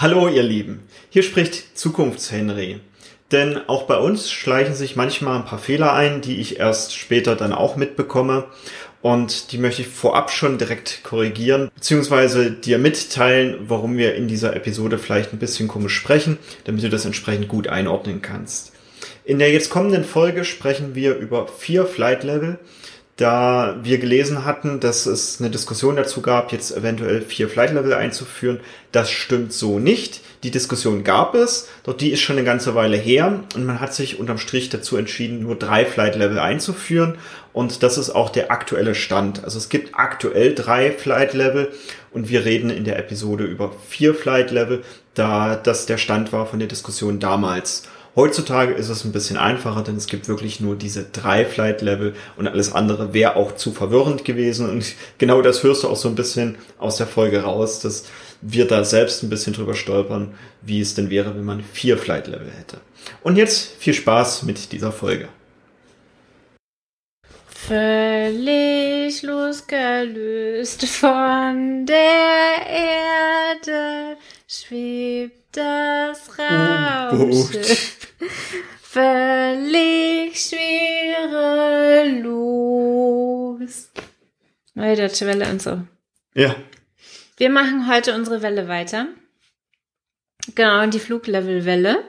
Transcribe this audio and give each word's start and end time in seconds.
Hallo 0.00 0.28
ihr 0.28 0.44
Lieben, 0.44 0.84
hier 1.10 1.24
spricht 1.24 1.76
Zukunftshenry. 1.76 2.78
Denn 3.32 3.56
auch 3.68 3.82
bei 3.82 3.96
uns 3.96 4.30
schleichen 4.30 4.76
sich 4.76 4.94
manchmal 4.94 5.36
ein 5.36 5.44
paar 5.44 5.58
Fehler 5.58 5.92
ein, 5.92 6.20
die 6.20 6.36
ich 6.36 6.60
erst 6.60 6.94
später 6.96 7.34
dann 7.34 7.52
auch 7.52 7.74
mitbekomme. 7.74 8.44
Und 9.02 9.50
die 9.50 9.58
möchte 9.58 9.82
ich 9.82 9.88
vorab 9.88 10.30
schon 10.30 10.56
direkt 10.56 11.02
korrigieren, 11.02 11.72
beziehungsweise 11.74 12.52
dir 12.52 12.78
mitteilen, 12.78 13.56
warum 13.62 13.98
wir 13.98 14.14
in 14.14 14.28
dieser 14.28 14.54
Episode 14.54 14.98
vielleicht 14.98 15.32
ein 15.32 15.40
bisschen 15.40 15.66
komisch 15.66 15.96
sprechen, 15.96 16.38
damit 16.62 16.84
du 16.84 16.90
das 16.90 17.04
entsprechend 17.04 17.48
gut 17.48 17.66
einordnen 17.66 18.22
kannst. 18.22 18.70
In 19.24 19.40
der 19.40 19.50
jetzt 19.50 19.68
kommenden 19.68 20.04
Folge 20.04 20.44
sprechen 20.44 20.94
wir 20.94 21.16
über 21.16 21.48
vier 21.48 21.86
Flight 21.86 22.22
Level, 22.22 22.60
da 23.18 23.76
wir 23.82 23.98
gelesen 23.98 24.44
hatten, 24.44 24.78
dass 24.78 25.06
es 25.06 25.40
eine 25.40 25.50
Diskussion 25.50 25.96
dazu 25.96 26.22
gab, 26.22 26.52
jetzt 26.52 26.74
eventuell 26.74 27.20
vier 27.20 27.48
Flight 27.48 27.72
Level 27.72 27.92
einzuführen. 27.92 28.60
Das 28.92 29.10
stimmt 29.10 29.52
so 29.52 29.80
nicht. 29.80 30.20
Die 30.44 30.52
Diskussion 30.52 31.02
gab 31.02 31.34
es, 31.34 31.68
doch 31.82 31.94
die 31.94 32.12
ist 32.12 32.20
schon 32.20 32.36
eine 32.36 32.44
ganze 32.44 32.76
Weile 32.76 32.96
her 32.96 33.40
und 33.56 33.66
man 33.66 33.80
hat 33.80 33.92
sich 33.92 34.20
unterm 34.20 34.38
Strich 34.38 34.68
dazu 34.68 34.96
entschieden, 34.96 35.42
nur 35.42 35.56
drei 35.56 35.84
Flight 35.84 36.14
Level 36.14 36.38
einzuführen 36.38 37.18
und 37.52 37.82
das 37.82 37.98
ist 37.98 38.10
auch 38.10 38.30
der 38.30 38.52
aktuelle 38.52 38.94
Stand. 38.94 39.42
Also 39.42 39.58
es 39.58 39.68
gibt 39.68 39.96
aktuell 39.96 40.54
drei 40.54 40.92
Flight 40.92 41.34
Level 41.34 41.72
und 42.12 42.28
wir 42.28 42.44
reden 42.44 42.70
in 42.70 42.84
der 42.84 43.00
Episode 43.00 43.46
über 43.46 43.72
vier 43.88 44.14
Flight 44.14 44.52
Level, 44.52 44.84
da 45.14 45.56
das 45.56 45.86
der 45.86 45.98
Stand 45.98 46.32
war 46.32 46.46
von 46.46 46.60
der 46.60 46.68
Diskussion 46.68 47.18
damals. 47.18 47.82
Heutzutage 48.18 48.74
ist 48.74 48.88
es 48.88 49.04
ein 49.04 49.12
bisschen 49.12 49.36
einfacher, 49.36 49.84
denn 49.84 49.94
es 49.94 50.08
gibt 50.08 50.26
wirklich 50.26 50.58
nur 50.58 50.74
diese 50.74 51.04
drei 51.04 51.44
Flight 51.44 51.82
Level 51.82 52.16
und 52.36 52.48
alles 52.48 52.72
andere 52.72 53.14
wäre 53.14 53.36
auch 53.36 53.54
zu 53.54 53.70
verwirrend 53.70 54.24
gewesen. 54.24 54.68
Und 54.68 54.86
genau 55.18 55.40
das 55.40 55.62
hörst 55.62 55.84
du 55.84 55.88
auch 55.88 55.94
so 55.94 56.08
ein 56.08 56.16
bisschen 56.16 56.58
aus 56.78 56.96
der 56.96 57.06
Folge 57.06 57.44
raus, 57.44 57.78
dass 57.78 58.06
wir 58.40 58.66
da 58.66 58.82
selbst 58.82 59.22
ein 59.22 59.30
bisschen 59.30 59.52
drüber 59.52 59.76
stolpern, 59.76 60.34
wie 60.62 60.80
es 60.80 60.96
denn 60.96 61.10
wäre, 61.10 61.36
wenn 61.36 61.44
man 61.44 61.62
vier 61.62 61.96
Flight 61.96 62.26
Level 62.26 62.50
hätte. 62.50 62.78
Und 63.22 63.36
jetzt 63.36 63.76
viel 63.78 63.94
Spaß 63.94 64.42
mit 64.42 64.72
dieser 64.72 64.90
Folge. 64.90 65.28
Völlig 67.46 69.22
losgelöst 69.22 70.86
von 70.86 71.86
der 71.86 72.66
Erde 72.66 74.16
schwebt 74.48 75.38
das 75.52 76.18
Raumschiff 76.36 78.07
völlig 78.82 80.40
schwerelos. 80.40 81.38
Neue 84.74 84.96
Deutsche 84.96 85.26
Welle 85.26 85.50
und 85.50 85.62
so. 85.62 85.82
Ja. 86.34 86.54
Wir 87.36 87.50
machen 87.50 87.88
heute 87.88 88.14
unsere 88.14 88.42
Welle 88.42 88.68
weiter. 88.68 89.08
Genau, 90.54 90.86
die 90.86 91.00
Fluglevelwelle. 91.00 92.04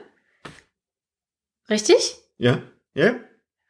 Richtig? 1.68 2.16
Ja. 2.38 2.62
Ja. 2.94 3.14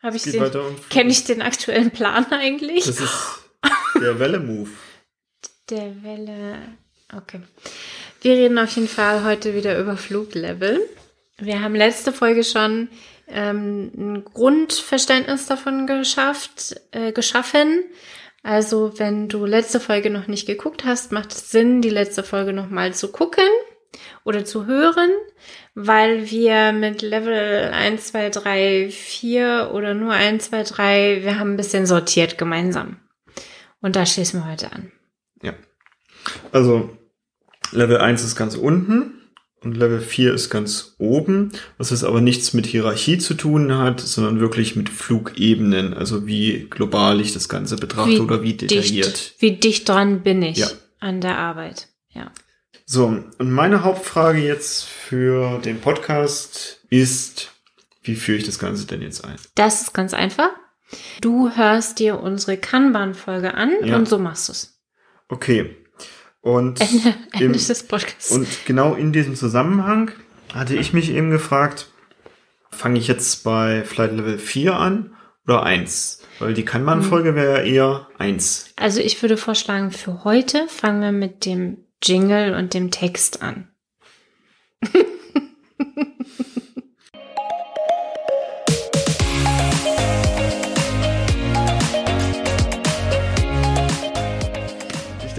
Habe 0.02 0.16
ich 0.16 0.22
den, 0.22 0.42
kenne 0.88 1.10
ich 1.10 1.25
den 1.25 1.42
aktuellen 1.42 1.91
Plan 1.91 2.25
eigentlich? 2.32 2.84
Das 2.86 3.00
ist 3.00 3.41
der 4.00 4.19
Welle-Move. 4.19 4.70
Der 5.69 6.02
Welle. 6.02 6.58
Okay. 7.14 7.41
Wir 8.22 8.32
reden 8.32 8.58
auf 8.58 8.75
jeden 8.77 8.88
Fall 8.88 9.25
heute 9.25 9.54
wieder 9.54 9.78
über 9.78 9.97
Fluglevel. 9.97 10.80
Wir 11.41 11.62
haben 11.62 11.74
letzte 11.74 12.12
Folge 12.12 12.44
schon 12.44 12.88
ähm, 13.27 13.91
ein 13.96 14.24
Grundverständnis 14.24 15.47
davon 15.47 15.86
geschafft, 15.86 16.77
äh, 16.92 17.12
geschaffen. 17.12 17.84
Also 18.42 18.98
wenn 18.98 19.28
du 19.28 19.47
letzte 19.47 19.80
Folge 19.80 20.10
noch 20.10 20.27
nicht 20.27 20.47
geguckt 20.47 20.84
hast, 20.84 21.12
macht 21.12 21.32
es 21.32 21.50
Sinn, 21.50 21.82
die 21.82 21.91
letzte 21.91 22.22
Folge 22.22 22.52
nochmal 22.52 22.94
zu 22.94 23.10
gucken 23.10 23.48
oder 24.24 24.44
zu 24.44 24.66
hören, 24.66 25.10
weil 25.74 26.30
wir 26.30 26.72
mit 26.72 27.02
Level 27.02 27.70
1, 27.72 28.08
2, 28.08 28.30
3, 28.30 28.88
4 28.91 29.70
oder 29.72 29.94
nur 29.94 30.12
1, 30.12 30.50
2, 30.50 30.62
3, 30.62 31.22
wir 31.22 31.38
haben 31.38 31.54
ein 31.54 31.56
bisschen 31.56 31.86
sortiert 31.86 32.38
gemeinsam. 32.38 32.97
Und 33.81 33.97
da 33.97 34.04
schließen 34.04 34.41
wir 34.41 34.50
heute 34.50 34.72
an. 34.72 34.92
Ja. 35.42 35.54
Also 36.53 36.97
Level 37.72 37.98
1 37.98 38.25
ist 38.25 38.36
ganz 38.36 38.56
unten 38.56 39.19
und 39.62 39.76
Level 39.76 40.00
4 40.00 40.32
ist 40.34 40.48
ganz 40.50 40.94
oben, 40.98 41.53
was 41.78 41.91
jetzt 41.91 42.04
aber 42.04 42.21
nichts 42.21 42.54
mit 42.54 42.66
Hierarchie 42.66 43.19
zu 43.19 43.34
tun 43.34 43.76
hat, 43.76 44.00
sondern 44.00 44.41
wirklich 44.41 44.75
mit 44.76 44.88
Flugebenen, 44.88 45.93
also 45.94 46.26
wie 46.26 46.66
global 46.71 47.21
ich 47.21 47.32
das 47.34 47.48
Ganze 47.48 47.76
betrachte 47.76 48.10
Wie 48.12 48.21
oder 48.21 48.43
wie 48.43 48.54
detailliert. 48.54 49.06
Dicht, 49.06 49.34
wie 49.38 49.53
dicht 49.56 49.88
dran 49.88 50.22
bin 50.22 50.43
ich 50.43 50.59
Ja. 50.59 50.69
an 50.98 51.21
der 51.21 51.37
Arbeit. 51.38 51.88
Ja. 52.10 52.31
So, 52.87 53.06
und 53.06 53.50
meine 53.53 53.84
Hauptfrage 53.84 54.41
jetzt 54.41 54.84
für 54.84 55.59
den 55.59 55.81
Podcast 55.81 56.81
ist, 56.91 57.53
wie 58.03 58.16
führe 58.16 58.38
ich 58.38 58.44
das 58.47 58.59
Ganze 58.59 58.87
denn 58.87 59.03
jetzt 59.03 59.25
ein? 59.25 59.37
Das 59.54 59.82
ist 59.82 59.92
ganz 59.94 60.15
einfach. 60.15 60.48
Du 61.21 61.50
hörst 61.54 61.98
dir 62.00 62.19
unsere 62.21 62.56
Kanban-Folge 62.56 63.54
an 63.54 63.71
Ja. 63.84 63.97
und 63.97 64.09
so 64.09 64.19
machst 64.19 64.48
du 64.48 64.53
es. 64.53 64.81
Okay. 65.28 65.77
Und, 66.43 66.81
Ende, 66.81 67.15
Ende 67.33 67.45
im, 67.45 67.53
des 67.53 67.83
Podcasts. 67.83 68.31
und 68.33 68.47
genau 68.65 68.95
in 68.95 69.12
diesem 69.12 69.34
Zusammenhang 69.34 70.11
hatte 70.55 70.75
ich 70.75 70.93
mich 70.93 71.11
eben 71.11 71.31
gefragt, 71.31 71.91
fange 72.71 72.99
ich 72.99 73.09
jetzt 73.09 73.45
bei 73.45 73.84
Flight 73.84 74.12
Level 74.12 74.39
4 74.39 74.75
an 74.75 75.15
oder 75.47 75.62
1? 75.62 76.23
Weil 76.39 76.55
die 76.55 76.65
Kanban-Folge 76.65 77.34
wäre 77.34 77.59
ja 77.59 77.65
eher 77.65 78.09
1. 78.19 78.73
also 78.77 79.01
ich 79.01 79.21
würde 79.21 79.37
vorschlagen, 79.37 79.91
für 79.91 80.25
heute 80.25 80.67
fangen 80.69 81.03
wir 81.03 81.12
mit 81.12 81.45
dem 81.45 81.84
Jingle 82.03 82.55
und 82.55 82.72
dem 82.72 82.91
Text 82.91 83.43
an. 83.43 83.69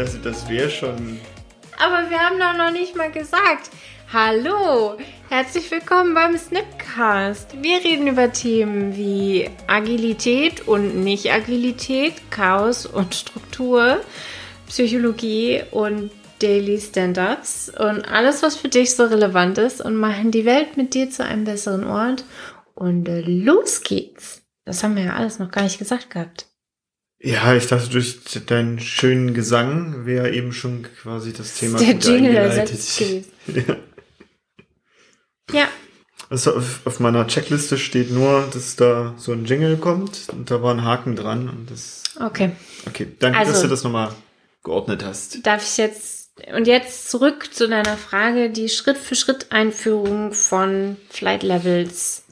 Dachte, 0.02 0.18
das 0.18 0.50
wäre 0.50 0.68
schon. 0.68 1.20
Aber 1.78 2.10
wir 2.10 2.18
haben 2.18 2.40
doch 2.40 2.58
noch 2.58 2.72
nicht 2.72 2.96
mal 2.96 3.12
gesagt. 3.12 3.70
Hallo, 4.12 4.98
herzlich 5.30 5.70
willkommen 5.70 6.16
beim 6.16 6.36
Snipcast. 6.36 7.62
Wir 7.62 7.84
reden 7.84 8.08
über 8.08 8.34
Themen 8.34 8.98
wie 8.98 9.48
Agilität 9.68 10.68
und 10.68 11.04
Nicht-Agilität, 11.04 12.14
Chaos 12.32 12.88
und 12.88 13.14
Struktur, 13.14 14.02
Psychologie 14.68 15.62
und 15.70 16.10
Daily 16.40 16.82
Stand-ups 16.82 17.70
und 17.70 18.12
alles, 18.12 18.42
was 18.42 18.56
für 18.56 18.70
dich 18.70 18.96
so 18.96 19.06
relevant 19.06 19.60
ist 19.60 19.82
und 19.82 19.98
machen 19.98 20.32
die 20.32 20.46
Welt 20.46 20.78
mit 20.78 20.96
dir 20.96 21.12
zu 21.12 21.24
einem 21.24 21.44
besseren 21.44 21.84
Ort. 21.84 22.26
Und 22.74 23.08
los 23.08 23.84
geht's. 23.84 24.42
Das 24.66 24.84
haben 24.84 24.96
wir 24.96 25.04
ja 25.04 25.14
alles 25.14 25.38
noch 25.38 25.52
gar 25.52 25.62
nicht 25.62 25.78
gesagt 25.78 26.10
gehabt. 26.10 26.48
Ja, 27.24 27.54
ich 27.56 27.68
dachte, 27.68 27.90
durch 27.90 28.18
deinen 28.48 28.80
schönen 28.80 29.34
Gesang 29.36 30.06
wäre 30.08 30.32
eben 30.32 30.54
schon 30.54 30.88
quasi 31.02 31.34
das 31.34 31.56
Thema 31.56 31.78
der 31.78 31.94
Jingle 31.96 32.36
ersetzt 32.36 32.98
gewesen. 32.98 33.32
Ja. 33.68 33.76
Ja, 35.52 35.68
Also 36.30 36.56
auf, 36.56 36.80
auf 36.86 37.00
meiner 37.00 37.28
Checkliste 37.28 37.78
steht 37.78 38.10
nur, 38.12 38.48
dass 38.54 38.76
da 38.78 39.14
so 39.18 39.34
ein 39.34 39.46
Jingle 39.46 39.78
kommt 39.78 40.30
und 40.32 40.50
da 40.50 40.64
war 40.64 40.74
ein 40.74 40.84
Haken 40.86 41.16
dran 41.16 41.50
und 41.50 41.70
das. 41.70 42.04
okay. 42.20 42.52
Okay, 42.88 43.08
danke, 43.20 43.40
dass 43.40 43.48
Also- 43.50 43.64
du 43.64 43.68
das 43.70 43.84
nochmal 43.84 44.14
geordnet 44.64 45.04
hast. 45.04 45.46
Darf 45.46 45.64
ich 45.64 45.78
jetzt 45.78 46.32
und 46.56 46.66
jetzt 46.66 47.10
zurück 47.12 47.54
zu 47.54 47.68
deiner 47.68 47.98
Frage, 47.98 48.50
die 48.50 48.70
Schritt 48.70 48.98
für 48.98 49.16
Schritt 49.16 49.52
Einführung 49.52 50.32
von 50.34 50.96
Flight 51.10 51.44
Levels. 51.44 52.24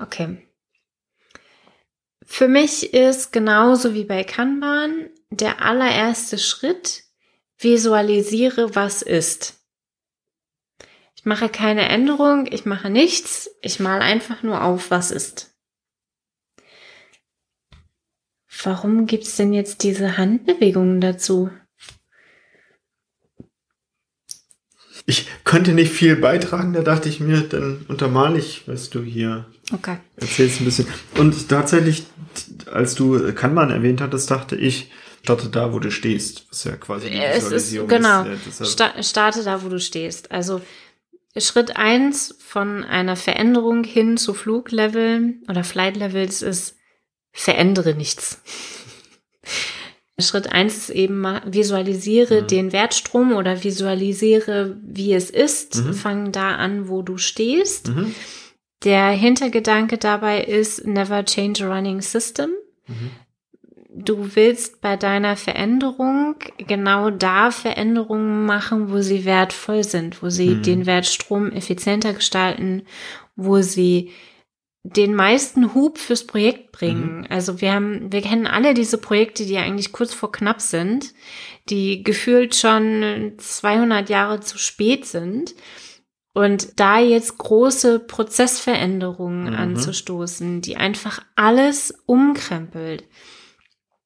Okay. 0.00 0.38
Für 2.24 2.48
mich 2.48 2.92
ist 2.92 3.32
genauso 3.32 3.94
wie 3.94 4.04
bei 4.04 4.24
Kanban 4.24 5.10
der 5.30 5.62
allererste 5.62 6.38
Schritt, 6.38 7.04
visualisiere, 7.58 8.74
was 8.74 9.02
ist. 9.02 9.60
Ich 11.14 11.24
mache 11.24 11.48
keine 11.48 11.88
Änderung, 11.88 12.46
ich 12.50 12.64
mache 12.64 12.88
nichts, 12.88 13.50
ich 13.60 13.78
male 13.78 14.02
einfach 14.02 14.42
nur 14.42 14.64
auf, 14.64 14.90
was 14.90 15.10
ist. 15.10 15.54
Warum 18.62 19.06
gibt's 19.06 19.36
denn 19.36 19.52
jetzt 19.52 19.82
diese 19.82 20.16
Handbewegungen 20.16 21.00
dazu? 21.00 21.50
Ich 25.06 25.28
konnte 25.44 25.72
nicht 25.72 25.92
viel 25.92 26.16
beitragen, 26.16 26.72
da 26.72 26.82
dachte 26.82 27.08
ich 27.08 27.20
mir, 27.20 27.42
dann 27.42 27.84
untermale 27.88 28.38
ich, 28.38 28.66
was 28.66 28.90
du 28.90 29.02
hier 29.02 29.50
Okay. 29.72 29.98
erzählst 30.16 30.60
ein 30.60 30.64
bisschen. 30.64 30.86
Und 31.16 31.48
tatsächlich, 31.48 32.04
als 32.72 32.94
du 32.94 33.32
Kanban 33.34 33.70
erwähnt 33.70 34.00
hattest, 34.00 34.30
dachte 34.30 34.56
ich, 34.56 34.90
starte 35.22 35.48
da, 35.48 35.72
wo 35.72 35.78
du 35.78 35.90
stehst, 35.90 36.46
was 36.50 36.64
ja 36.64 36.76
quasi 36.76 37.10
die 37.10 37.18
Es 37.18 37.38
ist, 37.38 37.44
Visualisierung 37.44 37.88
genau, 37.88 38.22
ist. 38.22 38.28
Ja, 38.28 38.36
deshalb- 38.46 38.68
sta 38.70 39.02
starte 39.02 39.44
da, 39.44 39.62
wo 39.62 39.68
du 39.68 39.78
stehst. 39.78 40.30
Also 40.32 40.60
Schritt 41.36 41.76
eins 41.76 42.34
von 42.38 42.84
einer 42.84 43.16
Veränderung 43.16 43.84
hin 43.84 44.16
zu 44.16 44.34
Fluglevel 44.34 45.34
oder 45.48 45.62
Flight 45.62 45.96
Levels 45.96 46.42
ist, 46.42 46.76
verändere 47.32 47.94
nichts. 47.94 48.40
Schritt 50.18 50.52
eins 50.52 50.76
ist 50.76 50.90
eben 50.90 51.24
visualisiere 51.46 52.42
mhm. 52.42 52.46
den 52.48 52.72
Wertstrom 52.72 53.32
oder 53.32 53.62
visualisiere, 53.62 54.76
wie 54.82 55.14
es 55.14 55.30
ist. 55.30 55.76
Mhm. 55.76 55.94
Fang 55.94 56.32
da 56.32 56.56
an, 56.56 56.88
wo 56.88 57.02
du 57.02 57.16
stehst. 57.16 57.88
Mhm. 57.88 58.14
Der 58.84 59.10
Hintergedanke 59.10 59.98
dabei 59.98 60.42
ist, 60.42 60.86
never 60.86 61.24
change 61.24 61.64
a 61.64 61.74
running 61.74 62.00
system. 62.00 62.50
Mhm. 62.86 63.10
Du 63.92 64.36
willst 64.36 64.80
bei 64.80 64.96
deiner 64.96 65.36
Veränderung 65.36 66.36
genau 66.58 67.10
da 67.10 67.50
Veränderungen 67.50 68.46
machen, 68.46 68.90
wo 68.90 69.00
sie 69.00 69.24
wertvoll 69.24 69.82
sind, 69.82 70.22
wo 70.22 70.30
sie 70.30 70.50
mhm. 70.50 70.62
den 70.62 70.86
Wertstrom 70.86 71.50
effizienter 71.50 72.14
gestalten, 72.14 72.82
wo 73.34 73.60
sie 73.60 74.12
den 74.82 75.14
meisten 75.14 75.74
Hub 75.74 75.98
fürs 75.98 76.26
Projekt 76.26 76.72
bringen. 76.72 77.18
Mhm. 77.18 77.26
Also 77.28 77.60
wir 77.60 77.72
haben, 77.72 78.10
wir 78.12 78.22
kennen 78.22 78.46
alle 78.46 78.74
diese 78.74 78.96
Projekte, 78.96 79.44
die 79.44 79.58
eigentlich 79.58 79.92
kurz 79.92 80.14
vor 80.14 80.32
knapp 80.32 80.60
sind, 80.60 81.12
die 81.68 82.02
gefühlt 82.02 82.54
schon 82.54 83.32
200 83.36 84.08
Jahre 84.08 84.40
zu 84.40 84.56
spät 84.56 85.04
sind. 85.04 85.54
Und 86.32 86.78
da 86.78 87.00
jetzt 87.00 87.38
große 87.38 87.98
Prozessveränderungen 87.98 89.50
mhm. 89.50 89.56
anzustoßen, 89.56 90.60
die 90.60 90.76
einfach 90.76 91.22
alles 91.34 91.92
umkrempelt, 92.06 93.04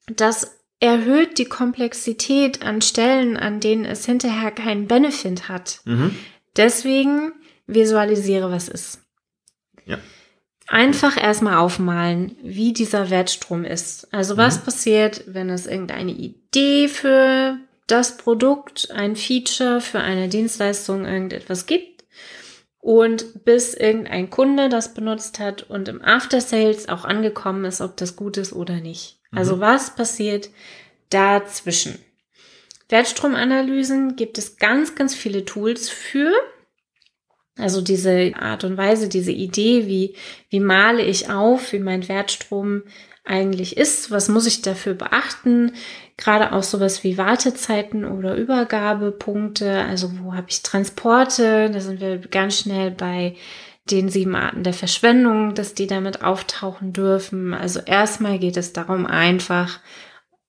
das 0.07 0.59
erhöht 0.81 1.39
die 1.39 1.45
Komplexität 1.45 2.63
an 2.63 2.83
Stellen, 2.83 3.37
an 3.37 3.61
denen 3.61 3.85
es 3.85 4.07
hinterher 4.07 4.51
keinen 4.51 4.87
Benefit 4.87 5.49
hat. 5.49 5.81
Mhm. 5.85 6.17
Deswegen 6.57 7.33
visualisiere, 7.67 8.51
was 8.51 8.69
ist. 8.69 9.01
Ja. 9.85 9.99
Einfach 10.67 11.23
erstmal 11.23 11.57
aufmalen, 11.57 12.37
wie 12.43 12.73
dieser 12.73 13.11
Wertstrom 13.11 13.65
ist. 13.65 14.13
Also 14.15 14.39
was 14.39 14.61
mhm. 14.61 14.65
passiert, 14.65 15.25
wenn 15.27 15.51
es 15.51 15.67
irgendeine 15.67 16.13
Idee 16.13 16.89
für 16.89 17.59
das 17.87 18.17
Produkt, 18.17 18.91
ein 18.91 19.15
Feature 19.15 19.83
für 19.83 20.01
eine 20.01 20.29
Dienstleistung, 20.29 21.05
irgendetwas 21.05 21.67
gibt 21.67 21.94
und 22.85 23.47
bis 23.47 23.73
irgendein 23.73 24.29
Kunde 24.29 24.69
das 24.69 24.93
benutzt 24.93 25.39
hat 25.39 25.63
und 25.63 25.89
im 25.89 26.03
After 26.03 26.43
Sales 26.43 26.87
auch 26.91 27.07
angekommen 27.07 27.65
ist, 27.65 27.81
ob 27.81 27.97
das 27.97 28.15
gut 28.15 28.37
ist 28.37 28.53
oder 28.53 28.75
nicht. 28.75 29.21
Also 29.33 29.57
mhm. 29.57 29.61
was 29.61 29.95
passiert 29.97 30.51
dazwischen? 31.09 31.99
Wertstromanalysen 32.91 34.17
gibt 34.17 34.37
es 34.37 34.59
ganz, 34.59 34.95
ganz 34.95 35.15
viele 35.15 35.47
Tools 35.47 35.89
für. 35.89 36.31
Also 37.57 37.81
diese 37.81 38.33
Art 38.37 38.65
und 38.65 38.77
Weise, 38.77 39.09
diese 39.09 39.33
Idee, 39.33 39.87
wie, 39.87 40.15
wie 40.51 40.61
male 40.61 41.03
ich 41.03 41.31
auf, 41.31 41.73
wie 41.73 41.79
mein 41.79 42.07
Wertstrom 42.07 42.83
eigentlich 43.25 43.77
ist, 43.77 44.11
was 44.11 44.29
muss 44.29 44.47
ich 44.47 44.63
dafür 44.63 44.95
beachten, 44.95 45.73
gerade 46.17 46.53
auch 46.53 46.63
sowas 46.63 47.03
wie 47.03 47.17
Wartezeiten 47.17 48.05
oder 48.05 48.37
Übergabepunkte, 48.37 49.83
also 49.83 50.11
wo 50.19 50.35
habe 50.35 50.47
ich 50.51 50.63
Transporte, 50.63 51.71
da 51.71 51.81
sind 51.81 52.01
wir 52.01 52.19
ganz 52.19 52.61
schnell 52.61 52.91
bei 52.91 53.37
den 53.91 54.09
sieben 54.09 54.35
Arten 54.35 54.63
der 54.63 54.73
Verschwendung, 54.73 55.55
dass 55.55 55.75
die 55.75 55.87
damit 55.87 56.23
auftauchen 56.23 56.93
dürfen. 56.93 57.53
Also 57.53 57.81
erstmal 57.81 58.39
geht 58.39 58.57
es 58.57 58.73
darum, 58.73 59.07
einfach 59.07 59.81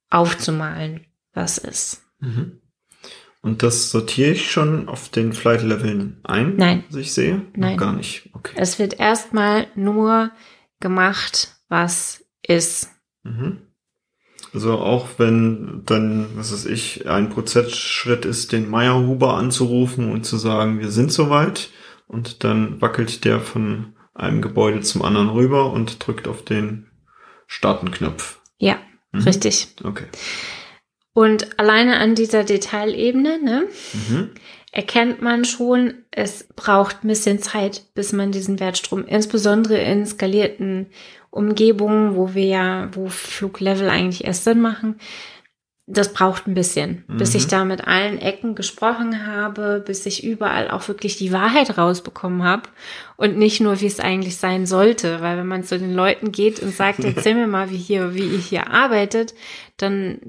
aufzumalen, 0.09 1.05
was 1.33 1.57
ist. 1.57 2.01
Mhm. 2.19 2.61
Und 3.41 3.61
das 3.61 3.91
sortiere 3.91 4.31
ich 4.31 4.49
schon 4.49 4.89
auf 4.89 5.09
den 5.09 5.33
Flight-Leveln 5.33 6.19
ein? 6.23 6.55
Nein. 6.55 6.83
Was 6.89 6.95
ich 6.97 7.13
sehe? 7.13 7.41
Nein. 7.53 7.77
Gar 7.77 7.93
nicht. 7.93 8.29
Okay. 8.33 8.55
Es 8.57 8.79
wird 8.79 8.99
erstmal 8.99 9.67
nur 9.75 10.31
gemacht, 10.79 11.55
was 11.69 12.24
ist. 12.47 12.89
Mhm. 13.23 13.61
Also 14.53 14.73
auch 14.79 15.07
wenn 15.17 15.81
dann, 15.85 16.27
was 16.35 16.53
weiß 16.53 16.65
ich, 16.67 17.09
ein 17.09 17.29
Prozessschritt 17.29 18.23
ist, 18.23 18.51
den 18.51 18.69
Meyerhuber 18.69 19.33
anzurufen 19.33 20.11
und 20.11 20.25
zu 20.25 20.37
sagen, 20.37 20.79
wir 20.79 20.89
sind 20.89 21.11
soweit 21.11 21.69
und 22.07 22.43
dann 22.43 22.81
wackelt 22.81 23.25
der 23.25 23.41
von 23.41 23.95
einem 24.13 24.41
Gebäude 24.41 24.81
zum 24.81 25.01
anderen 25.01 25.29
rüber 25.29 25.71
und 25.73 26.05
drückt 26.05 26.27
auf 26.27 26.43
den 26.43 26.87
Startenknopf. 27.47 28.39
Ja, 28.57 28.79
mhm. 29.11 29.21
richtig. 29.21 29.67
Okay. 29.83 30.05
Und 31.13 31.59
alleine 31.59 31.97
an 31.97 32.15
dieser 32.15 32.43
Detailebene 32.43 33.41
ne, 33.41 33.67
mhm. 33.93 34.29
Erkennt 34.75 35.21
man 35.21 35.45
schon, 35.45 35.93
es 36.11 36.47
braucht 36.55 37.03
ein 37.03 37.07
bisschen 37.07 37.39
Zeit, 37.39 37.83
bis 37.95 38.11
man 38.11 38.33
diesen 38.33 38.59
Wertstrom, 38.59 39.05
insbesondere 39.05 39.77
in 39.77 40.05
skalierten 40.05 40.87
Umgebungen, 41.31 42.15
wo 42.17 42.33
wir 42.33 42.45
ja, 42.45 42.89
wo 42.91 43.07
Fluglevel 43.07 43.89
eigentlich 43.89 44.25
erst 44.25 44.43
Sinn 44.43 44.59
machen, 44.59 44.99
das 45.87 46.11
braucht 46.11 46.47
ein 46.47 46.55
bisschen, 46.55 47.05
mhm. 47.07 47.17
bis 47.17 47.35
ich 47.35 47.45
mhm. 47.45 47.49
da 47.49 47.65
mit 47.65 47.87
allen 47.87 48.19
Ecken 48.19 48.53
gesprochen 48.53 49.25
habe, 49.25 49.81
bis 49.85 50.05
ich 50.05 50.25
überall 50.25 50.69
auch 50.69 50.87
wirklich 50.89 51.15
die 51.15 51.31
Wahrheit 51.31 51.77
rausbekommen 51.77 52.43
habe 52.43 52.63
und 53.15 53.37
nicht 53.37 53.61
nur, 53.61 53.79
wie 53.79 53.85
es 53.85 54.01
eigentlich 54.01 54.35
sein 54.35 54.65
sollte, 54.65 55.21
weil 55.21 55.37
wenn 55.37 55.47
man 55.47 55.63
zu 55.63 55.79
den 55.79 55.93
Leuten 55.93 56.33
geht 56.33 56.59
und 56.59 56.75
sagt, 56.75 56.99
erzähl 57.03 57.35
mir 57.35 57.47
mal, 57.47 57.69
wie 57.69 57.77
hier, 57.77 58.13
wie 58.13 58.27
ihr 58.27 58.39
hier 58.39 58.71
arbeitet, 58.71 59.35
dann 59.77 60.19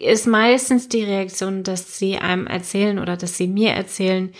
ist 0.00 0.26
meistens 0.26 0.88
die 0.88 1.04
Reaktion, 1.04 1.62
dass 1.62 1.98
sie 1.98 2.18
einem 2.18 2.46
erzählen 2.46 2.98
oder 2.98 3.16
dass 3.16 3.36
sie 3.36 3.48
mir 3.48 3.70
erzählen, 3.70 4.32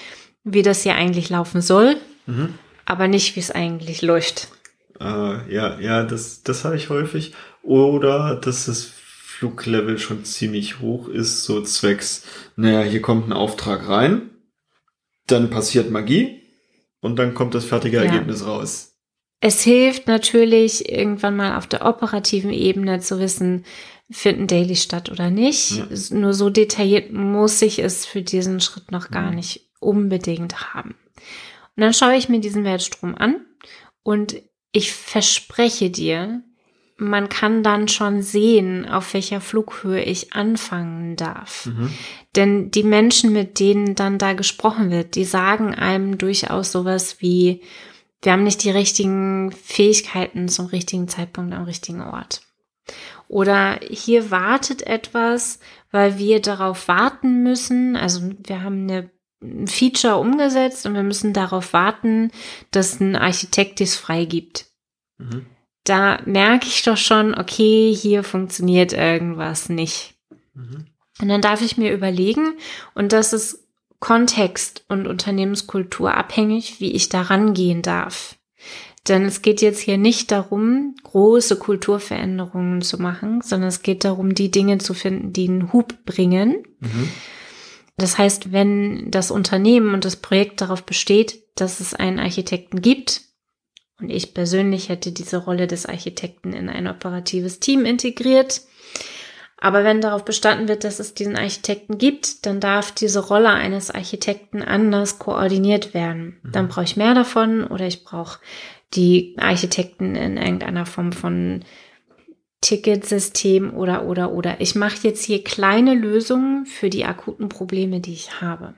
wie 0.44 0.62
das 0.62 0.82
hier 0.82 0.94
eigentlich 0.94 1.31
laufen 1.31 1.60
soll, 1.60 1.96
mhm. 2.26 2.55
aber 2.84 3.08
nicht, 3.08 3.37
wie 3.37 3.40
es 3.40 3.50
eigentlich 3.50 4.02
läuft. 4.02 4.49
Äh, 5.00 5.52
ja, 5.52 5.78
ja, 5.81 6.05
das, 6.05 6.43
das 6.43 6.64
habe 6.64 6.76
ich 6.76 6.88
häufig. 6.88 7.34
Oder 7.62 8.37
dass 8.37 8.66
das 8.66 8.84
Fluglevel 8.84 9.99
schon 9.99 10.25
ziemlich 10.25 10.81
hoch 10.81 11.08
ist, 11.08 11.44
so 11.44 11.62
zwecks, 11.62 12.25
naja, 12.56 12.82
hier 12.82 13.02
kommt 13.02 13.28
ein 13.28 13.32
Auftrag 13.32 13.88
rein, 13.88 14.31
dann 15.26 15.50
passiert 15.50 15.90
Magie 15.90 16.43
und 17.00 17.19
dann 17.19 17.34
kommt 17.34 17.54
das 17.54 17.64
fertige 17.64 17.99
ja. 17.99 18.04
Ergebnis 18.04 18.44
raus. 18.44 18.96
Es 19.40 19.62
hilft 19.62 20.08
natürlich, 20.08 20.90
irgendwann 20.90 21.37
mal 21.37 21.56
auf 21.56 21.69
der 21.69 21.87
operativen 21.87 22.50
Ebene 22.52 22.99
zu 22.99 23.20
wissen, 23.20 23.64
finden 24.10 24.46
Daily 24.46 24.76
statt 24.76 25.10
oder 25.10 25.31
nicht. 25.31 25.72
Ja. 25.72 25.87
Nur 26.10 26.34
so 26.34 26.50
detailliert 26.50 27.12
muss 27.12 27.60
ich 27.62 27.78
es 27.78 28.06
für 28.06 28.22
diesen 28.22 28.60
Schritt 28.60 28.90
noch 28.90 29.10
gar 29.10 29.31
mhm. 29.31 29.37
nicht 29.37 29.70
unbedingt 29.81 30.75
haben. 30.75 30.94
Und 31.76 31.82
dann 31.82 31.94
schaue 31.94 32.16
ich 32.16 32.28
mir 32.28 32.40
diesen 32.40 32.64
Wertstrom 32.64 33.14
an 33.14 33.44
und 34.02 34.37
ich 34.72 34.93
verspreche 34.93 35.90
dir, 35.90 36.43
man 36.96 37.28
kann 37.28 37.62
dann 37.62 37.87
schon 37.87 38.22
sehen, 38.22 38.88
auf 38.88 39.14
welcher 39.14 39.40
Flughöhe 39.40 40.02
ich 40.02 40.32
anfangen 40.32 41.14
darf. 41.14 41.66
Mhm. 41.66 41.93
Denn 42.34 42.70
die 42.72 42.82
Menschen, 42.82 43.32
mit 43.32 43.61
denen 43.61 43.94
dann 43.94 44.19
da 44.19 44.32
gesprochen 44.32 44.90
wird, 44.90 45.14
die 45.14 45.25
sagen 45.25 45.75
einem 45.75 46.19
durchaus 46.19 46.72
sowas 46.72 47.20
wie, 47.20 47.62
wir 48.23 48.33
haben 48.33 48.42
nicht 48.42 48.64
die 48.64 48.71
richtigen 48.71 49.52
Fähigkeiten 49.52 50.49
zum 50.49 50.66
richtigen 50.66 51.06
Zeitpunkt 51.06 51.54
am 51.54 51.64
richtigen 51.64 52.00
Ort. 52.00 52.42
Oder 53.28 53.78
hier 53.88 54.30
wartet 54.30 54.82
etwas, 54.82 55.61
weil 55.90 56.18
wir 56.18 56.40
darauf 56.40 56.88
warten 56.88 57.42
müssen. 57.42 57.94
Also 57.94 58.30
wir 58.47 58.62
haben 58.62 58.88
eine 58.88 59.11
ein 59.40 59.66
Feature 59.66 60.16
umgesetzt 60.16 60.87
und 60.87 60.94
wir 60.94 61.02
müssen 61.02 61.32
darauf 61.32 61.73
warten, 61.73 62.30
dass 62.70 63.00
ein 63.00 63.16
Architekt 63.16 63.78
dies 63.78 63.97
freigibt. 63.97 64.66
Mhm. 65.18 65.47
Da 65.85 66.20
merke 66.25 66.66
ich 66.66 66.82
doch 66.82 66.97
schon, 66.97 67.35
okay, 67.35 67.94
hier 67.94 68.25
funktioniert 68.25 68.92
irgendwas 68.92 69.68
nicht. 69.68 70.14
Mhm. 70.54 70.87
Und 71.20 71.28
dann 71.28 71.40
darf 71.40 71.62
ich 71.62 71.76
mir 71.76 71.92
überlegen, 71.92 72.54
und 72.94 73.12
das 73.12 73.32
ist 73.32 73.66
Kontext 74.00 74.85
und 74.88 75.06
Unternehmenskultur 75.06 76.14
abhängig, 76.14 76.80
wie 76.80 76.92
ich 76.92 77.08
da 77.08 77.23
rangehen 77.23 77.82
darf. 77.82 78.38
Denn 79.07 79.25
es 79.25 79.43
geht 79.43 79.62
jetzt 79.62 79.81
hier 79.81 79.97
nicht 79.97 80.31
darum, 80.33 80.95
große 81.02 81.57
Kulturveränderungen 81.57 82.83
zu 82.83 83.00
machen, 83.00 83.40
sondern 83.43 83.69
es 83.69 83.83
geht 83.83 84.05
darum, 84.05 84.35
die 84.35 84.50
Dinge 84.50 84.78
zu 84.78 84.93
finden, 84.93 85.33
die 85.33 85.49
einen 85.49 85.73
Hub 85.73 86.05
bringen. 86.05 86.64
Mhm. 86.81 87.09
Das 87.97 88.19
heißt, 88.19 88.52
wenn 88.52 89.11
das 89.11 89.31
Unternehmen 89.31 89.95
und 89.95 90.05
das 90.05 90.17
Projekt 90.17 90.61
darauf 90.61 90.85
besteht, 90.85 91.43
dass 91.57 91.81
es 91.81 91.95
einen 91.95 92.19
Architekten 92.19 92.81
gibt, 92.81 93.23
und 94.00 94.11
ich 94.11 94.33
persönlich 94.33 94.88
hätte 94.88 95.11
diese 95.11 95.38
Rolle 95.38 95.67
des 95.67 95.85
Architekten 95.87 96.52
in 96.52 96.69
ein 96.69 96.87
operatives 96.87 97.59
Team 97.59 97.85
integriert, 97.85 98.62
aber 99.61 99.83
wenn 99.83 100.00
darauf 100.00 100.25
bestanden 100.25 100.69
wird, 100.69 100.85
dass 100.85 101.00
es 101.00 101.14
diesen 101.14 101.37
Architekten 101.37 101.99
gibt, 101.99 102.47
dann 102.47 102.61
darf 102.61 102.93
diese 102.93 103.26
Rolle 103.26 103.50
eines 103.50 103.90
Architekten 103.90 104.62
anders 104.62 105.19
koordiniert 105.19 105.95
werden. 105.95 106.38
Mhm. 106.43 106.52
Dann 106.52 106.69
brauche 106.69 106.85
ich 106.85 106.97
mehr 106.97 107.14
davon 107.14 107.64
oder 107.64 107.87
ich 107.87 108.05
brauche 108.05 108.38
die 108.95 109.35
Architekten 109.38 110.14
in 110.14 110.37
irgendeiner 110.37 110.87
Form 110.87 111.12
von 111.12 111.64
Ticketsystem 112.61 113.75
oder 113.75 114.07
oder 114.07 114.33
oder. 114.33 114.61
Ich 114.61 114.75
mache 114.75 115.07
jetzt 115.07 115.25
hier 115.25 115.45
kleine 115.45 115.95
Lösungen 115.95 116.66
für 116.66 116.90
die 116.90 117.04
akuten 117.04 117.49
Probleme, 117.49 118.00
die 118.00 118.12
ich 118.12 118.40
habe. 118.40 118.75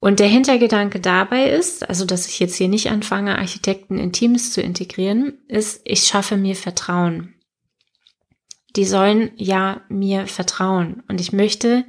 Und 0.00 0.18
der 0.20 0.28
Hintergedanke 0.28 1.00
dabei 1.00 1.50
ist, 1.50 1.88
also 1.88 2.04
dass 2.04 2.28
ich 2.28 2.38
jetzt 2.38 2.56
hier 2.56 2.68
nicht 2.68 2.90
anfange, 2.90 3.38
Architekten 3.38 3.98
in 3.98 4.12
Teams 4.12 4.52
zu 4.52 4.60
integrieren, 4.60 5.38
ist, 5.48 5.80
ich 5.84 6.04
schaffe 6.04 6.36
mir 6.36 6.54
Vertrauen. 6.56 7.34
die 8.76 8.84
sollen 8.84 9.30
ja 9.36 9.82
mir 9.88 10.26
vertrauen. 10.26 11.02
Und 11.08 11.20
ich 11.20 11.32
möchte 11.32 11.84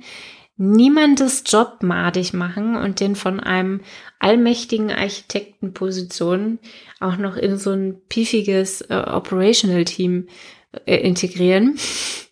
niemandes 0.57 1.43
Job 1.47 1.79
madig 1.81 2.33
machen 2.33 2.75
und 2.75 2.99
den 2.99 3.15
von 3.15 3.39
einem 3.39 3.81
allmächtigen 4.19 4.91
Architektenposition 4.91 6.59
auch 7.05 7.17
noch 7.17 7.35
in 7.35 7.57
so 7.57 7.71
ein 7.71 8.01
piefiges 8.07 8.81
äh, 8.81 8.95
Operational 8.95 9.85
Team 9.85 10.27
äh, 10.85 10.97
integrieren, 10.97 11.77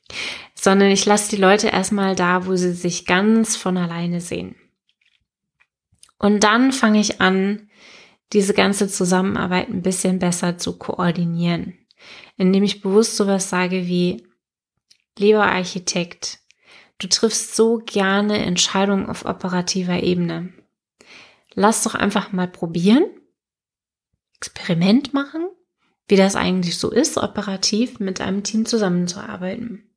sondern 0.55 0.89
ich 0.89 1.05
lasse 1.05 1.29
die 1.29 1.41
Leute 1.41 1.67
erstmal 1.67 2.15
da, 2.15 2.45
wo 2.45 2.55
sie 2.55 2.73
sich 2.73 3.05
ganz 3.05 3.55
von 3.55 3.77
alleine 3.77 4.21
sehen. 4.21 4.55
Und 6.17 6.43
dann 6.43 6.71
fange 6.71 6.99
ich 6.99 7.21
an, 7.21 7.69
diese 8.31 8.53
ganze 8.53 8.87
Zusammenarbeit 8.87 9.69
ein 9.69 9.81
bisschen 9.81 10.19
besser 10.19 10.57
zu 10.57 10.77
koordinieren, 10.77 11.77
indem 12.37 12.63
ich 12.63 12.81
bewusst 12.81 13.15
sowas 13.15 13.49
sage 13.49 13.87
wie, 13.87 14.25
lieber 15.17 15.45
Architekt, 15.45 16.39
du 16.97 17.07
triffst 17.07 17.55
so 17.55 17.81
gerne 17.85 18.39
Entscheidungen 18.39 19.07
auf 19.07 19.25
operativer 19.25 20.01
Ebene. 20.01 20.53
Lass 21.53 21.83
doch 21.83 21.93
einfach 21.93 22.31
mal 22.31 22.47
probieren, 22.47 23.05
Experiment 24.43 25.13
machen, 25.13 25.47
wie 26.09 26.17
das 26.17 26.35
eigentlich 26.35 26.77
so 26.77 26.91
ist, 26.91 27.17
operativ 27.17 27.99
mit 28.01 28.19
einem 28.19 28.43
Team 28.43 28.65
zusammenzuarbeiten. 28.65 29.89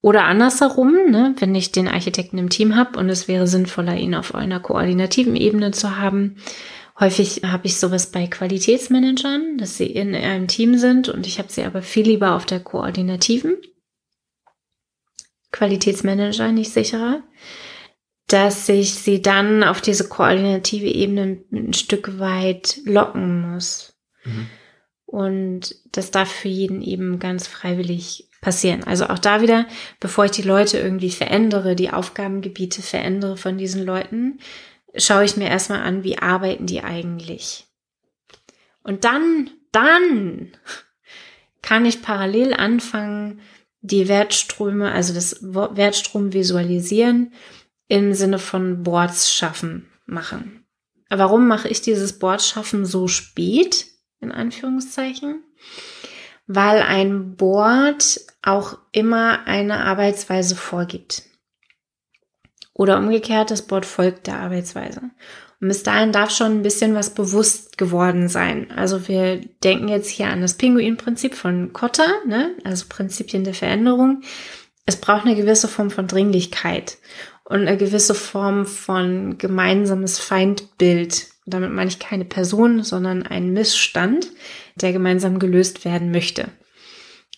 Oder 0.00 0.24
andersherum, 0.24 0.92
ne, 1.10 1.34
wenn 1.38 1.54
ich 1.54 1.70
den 1.70 1.86
Architekten 1.86 2.36
im 2.38 2.50
Team 2.50 2.74
habe 2.74 2.98
und 2.98 3.08
es 3.08 3.28
wäre 3.28 3.46
sinnvoller, 3.46 3.96
ihn 3.96 4.16
auf 4.16 4.34
einer 4.34 4.58
koordinativen 4.58 5.36
Ebene 5.36 5.70
zu 5.70 5.98
haben. 5.98 6.36
Häufig 6.98 7.42
habe 7.44 7.66
ich 7.66 7.76
sowas 7.76 8.10
bei 8.10 8.26
Qualitätsmanagern, 8.26 9.56
dass 9.58 9.76
sie 9.76 9.86
in 9.86 10.14
einem 10.14 10.48
Team 10.48 10.76
sind 10.76 11.08
und 11.08 11.28
ich 11.28 11.38
habe 11.38 11.52
sie 11.52 11.62
aber 11.62 11.82
viel 11.82 12.06
lieber 12.06 12.34
auf 12.34 12.44
der 12.44 12.60
koordinativen. 12.60 13.56
Qualitätsmanager 15.52 16.50
nicht 16.50 16.72
sicherer, 16.72 17.22
dass 18.28 18.68
ich 18.68 18.94
sie 18.94 19.22
dann 19.22 19.62
auf 19.62 19.80
diese 19.80 20.08
koordinative 20.08 20.86
Ebene 20.86 21.38
ein 21.52 21.72
Stück 21.72 22.18
weit 22.18 22.78
locken 22.84 23.52
muss. 23.52 23.96
Mhm. 24.24 24.46
Und 25.04 25.76
das 25.92 26.10
darf 26.10 26.30
für 26.30 26.48
jeden 26.48 26.82
eben 26.82 27.20
ganz 27.20 27.46
freiwillig 27.46 28.28
passieren. 28.40 28.84
Also 28.84 29.06
auch 29.06 29.20
da 29.20 29.40
wieder, 29.40 29.66
bevor 30.00 30.24
ich 30.24 30.32
die 30.32 30.42
Leute 30.42 30.78
irgendwie 30.78 31.10
verändere, 31.10 31.76
die 31.76 31.90
Aufgabengebiete 31.90 32.82
verändere 32.82 33.36
von 33.36 33.56
diesen 33.56 33.84
Leuten, 33.84 34.40
schaue 34.96 35.24
ich 35.24 35.36
mir 35.36 35.48
erstmal 35.48 35.82
an, 35.82 36.02
wie 36.02 36.18
arbeiten 36.18 36.66
die 36.66 36.82
eigentlich. 36.82 37.66
Und 38.82 39.04
dann, 39.04 39.50
dann 39.70 40.52
kann 41.62 41.84
ich 41.84 42.02
parallel 42.02 42.54
anfangen, 42.54 43.40
die 43.80 44.08
Wertströme, 44.08 44.90
also 44.90 45.14
das 45.14 45.38
Wertstrom 45.42 46.32
visualisieren 46.32 47.32
im 47.88 48.14
Sinne 48.14 48.38
von 48.38 48.82
Boards 48.82 49.32
schaffen 49.32 49.88
machen. 50.06 50.64
Warum 51.08 51.46
mache 51.46 51.68
ich 51.68 51.82
dieses 51.82 52.18
Board 52.18 52.42
schaffen 52.42 52.84
so 52.84 53.06
spät, 53.06 53.86
in 54.20 54.32
Anführungszeichen? 54.32 55.44
Weil 56.46 56.82
ein 56.82 57.36
Board 57.36 58.20
auch 58.42 58.78
immer 58.92 59.46
eine 59.46 59.84
Arbeitsweise 59.84 60.56
vorgibt. 60.56 61.22
Oder 62.72 62.98
umgekehrt, 62.98 63.50
das 63.50 63.62
Board 63.62 63.86
folgt 63.86 64.26
der 64.26 64.38
Arbeitsweise. 64.40 65.00
Und 65.60 65.68
bis 65.68 65.82
dahin 65.82 66.12
darf 66.12 66.30
schon 66.30 66.58
ein 66.58 66.62
bisschen 66.62 66.94
was 66.94 67.14
bewusst 67.14 67.78
geworden 67.78 68.28
sein. 68.28 68.70
Also 68.70 69.08
wir 69.08 69.40
denken 69.64 69.88
jetzt 69.88 70.10
hier 70.10 70.28
an 70.28 70.42
das 70.42 70.54
Pinguin-Prinzip 70.54 71.34
von 71.34 71.72
Kotter, 71.72 72.08
ne? 72.26 72.54
also 72.64 72.84
Prinzipien 72.88 73.44
der 73.44 73.54
Veränderung. 73.54 74.22
Es 74.84 74.96
braucht 74.96 75.24
eine 75.24 75.34
gewisse 75.34 75.68
Form 75.68 75.90
von 75.90 76.06
Dringlichkeit 76.06 76.98
und 77.48 77.60
eine 77.60 77.76
gewisse 77.76 78.14
Form 78.14 78.66
von 78.66 79.38
gemeinsames 79.38 80.18
Feindbild. 80.18 81.28
Damit 81.46 81.70
meine 81.70 81.88
ich 81.88 82.00
keine 82.00 82.24
Person, 82.24 82.82
sondern 82.82 83.22
einen 83.22 83.52
Missstand, 83.52 84.32
der 84.74 84.92
gemeinsam 84.92 85.38
gelöst 85.38 85.84
werden 85.84 86.10
möchte. 86.10 86.48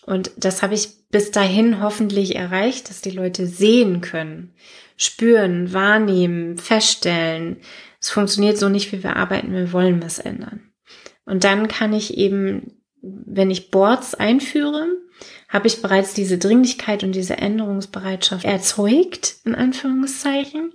Und 0.05 0.31
das 0.35 0.63
habe 0.63 0.73
ich 0.73 0.89
bis 1.11 1.29
dahin 1.29 1.81
hoffentlich 1.81 2.35
erreicht, 2.35 2.89
dass 2.89 3.01
die 3.01 3.11
Leute 3.11 3.45
sehen 3.45 4.01
können, 4.01 4.55
spüren, 4.97 5.73
wahrnehmen, 5.73 6.57
feststellen, 6.57 7.57
es 8.01 8.09
funktioniert 8.09 8.57
so 8.57 8.69
nicht, 8.69 8.91
wie 8.91 9.03
wir 9.03 9.15
arbeiten, 9.15 9.51
wir 9.51 9.71
wollen 9.73 10.01
was 10.01 10.17
ändern. 10.17 10.71
Und 11.25 11.43
dann 11.43 11.67
kann 11.67 11.93
ich 11.93 12.17
eben, 12.17 12.81
wenn 13.01 13.51
ich 13.51 13.69
Boards 13.69 14.15
einführe, 14.15 14.87
habe 15.47 15.67
ich 15.67 15.81
bereits 15.81 16.13
diese 16.13 16.37
Dringlichkeit 16.37 17.03
und 17.03 17.13
diese 17.13 17.37
Änderungsbereitschaft 17.37 18.45
erzeugt, 18.45 19.37
in 19.45 19.55
Anführungszeichen. 19.55 20.73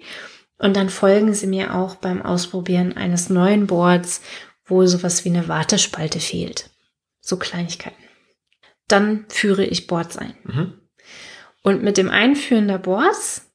Und 0.59 0.77
dann 0.77 0.89
folgen 0.89 1.35
sie 1.35 1.47
mir 1.47 1.75
auch 1.75 1.97
beim 1.97 2.23
Ausprobieren 2.23 2.97
eines 2.97 3.29
neuen 3.29 3.67
Boards, 3.67 4.23
wo 4.65 4.87
sowas 4.87 5.25
wie 5.25 5.31
eine 5.31 5.49
Wartespalte 5.49 6.21
fehlt. 6.21 6.71
So 7.21 7.37
Kleinigkeiten. 7.39 8.03
Dann 8.89 9.27
führe 9.29 9.65
ich 9.65 9.87
Boards 9.87 10.17
ein. 10.17 10.35
Mhm. 10.45 10.81
Und 11.63 11.83
mit 11.83 11.97
dem 11.97 12.11
Einführen 12.11 12.69
der 12.69 12.79
Boards 12.79 13.51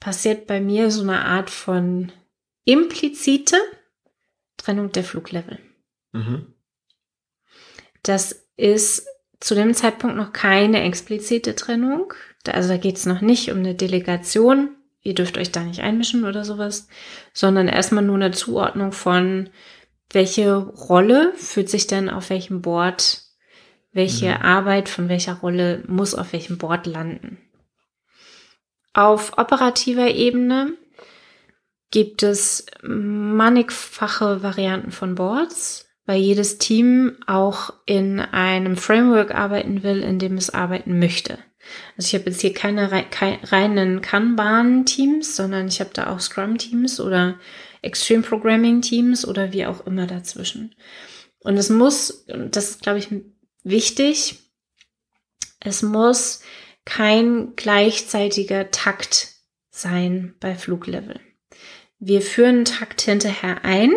passiert 0.00 0.46
bei 0.46 0.60
mir 0.60 0.90
so 0.90 1.02
eine 1.02 1.24
Art 1.24 1.50
von 1.50 2.12
implizite 2.64 3.56
Trennung 4.56 4.92
der 4.92 5.04
Fluglevel. 5.04 5.58
Mhm. 6.12 6.54
Das 8.02 8.46
ist 8.56 9.06
zu 9.42 9.56
dem 9.56 9.74
Zeitpunkt 9.74 10.16
noch 10.16 10.32
keine 10.32 10.84
explizite 10.84 11.56
Trennung. 11.56 12.14
Also 12.46 12.68
da 12.68 12.76
geht 12.76 12.96
es 12.96 13.06
noch 13.06 13.20
nicht 13.20 13.50
um 13.50 13.58
eine 13.58 13.74
Delegation. 13.74 14.76
Ihr 15.02 15.14
dürft 15.14 15.36
euch 15.36 15.50
da 15.50 15.64
nicht 15.64 15.80
einmischen 15.80 16.24
oder 16.24 16.44
sowas, 16.44 16.86
sondern 17.32 17.66
erstmal 17.66 18.04
nur 18.04 18.14
eine 18.14 18.30
Zuordnung 18.30 18.92
von, 18.92 19.50
welche 20.10 20.54
Rolle 20.54 21.32
fühlt 21.34 21.68
sich 21.68 21.88
denn 21.88 22.08
auf 22.08 22.30
welchem 22.30 22.62
Board, 22.62 23.22
welche 23.92 24.28
mhm. 24.28 24.42
Arbeit 24.42 24.88
von 24.88 25.08
welcher 25.08 25.34
Rolle 25.34 25.82
muss 25.88 26.14
auf 26.14 26.32
welchem 26.32 26.58
Board 26.58 26.86
landen. 26.86 27.38
Auf 28.94 29.38
operativer 29.38 30.08
Ebene 30.08 30.74
gibt 31.90 32.22
es 32.22 32.66
mannigfache 32.82 34.44
Varianten 34.44 34.92
von 34.92 35.16
Boards, 35.16 35.88
weil 36.04 36.20
jedes 36.20 36.58
Team 36.58 37.16
auch 37.26 37.72
in 37.86 38.20
einem 38.20 38.76
Framework 38.76 39.34
arbeiten 39.34 39.82
will, 39.82 40.02
in 40.02 40.18
dem 40.18 40.36
es 40.36 40.50
arbeiten 40.50 40.98
möchte. 40.98 41.38
Also 41.96 42.08
ich 42.08 42.14
habe 42.14 42.30
jetzt 42.30 42.40
hier 42.40 42.52
keine 42.52 42.90
reinen 42.90 44.00
Kanban-Teams, 44.00 45.36
sondern 45.36 45.68
ich 45.68 45.80
habe 45.80 45.90
da 45.94 46.08
auch 46.08 46.20
Scrum-Teams 46.20 47.00
oder 47.00 47.38
Extreme 47.82 48.22
Programming-Teams 48.22 49.26
oder 49.26 49.52
wie 49.52 49.66
auch 49.66 49.86
immer 49.86 50.06
dazwischen. 50.06 50.74
Und 51.40 51.56
es 51.56 51.70
muss, 51.70 52.24
das 52.26 52.70
ist, 52.70 52.82
glaube 52.82 52.98
ich, 52.98 53.08
wichtig, 53.64 54.38
es 55.60 55.82
muss 55.82 56.42
kein 56.84 57.54
gleichzeitiger 57.56 58.70
Takt 58.70 59.28
sein 59.70 60.34
bei 60.40 60.54
Fluglevel. 60.54 61.20
Wir 61.98 62.20
führen 62.22 62.64
Takt 62.64 63.02
hinterher 63.02 63.64
ein. 63.64 63.92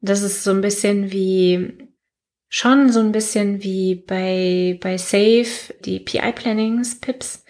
Das 0.00 0.22
ist 0.22 0.44
so 0.44 0.50
ein 0.50 0.60
bisschen 0.60 1.10
wie, 1.10 1.88
schon 2.48 2.92
so 2.92 3.00
ein 3.00 3.12
bisschen 3.12 3.62
wie 3.62 3.94
bei, 3.94 4.78
bei 4.80 4.96
Safe, 4.96 5.74
die 5.84 6.00
PI-Plannings, 6.00 7.00
PIPs 7.00 7.44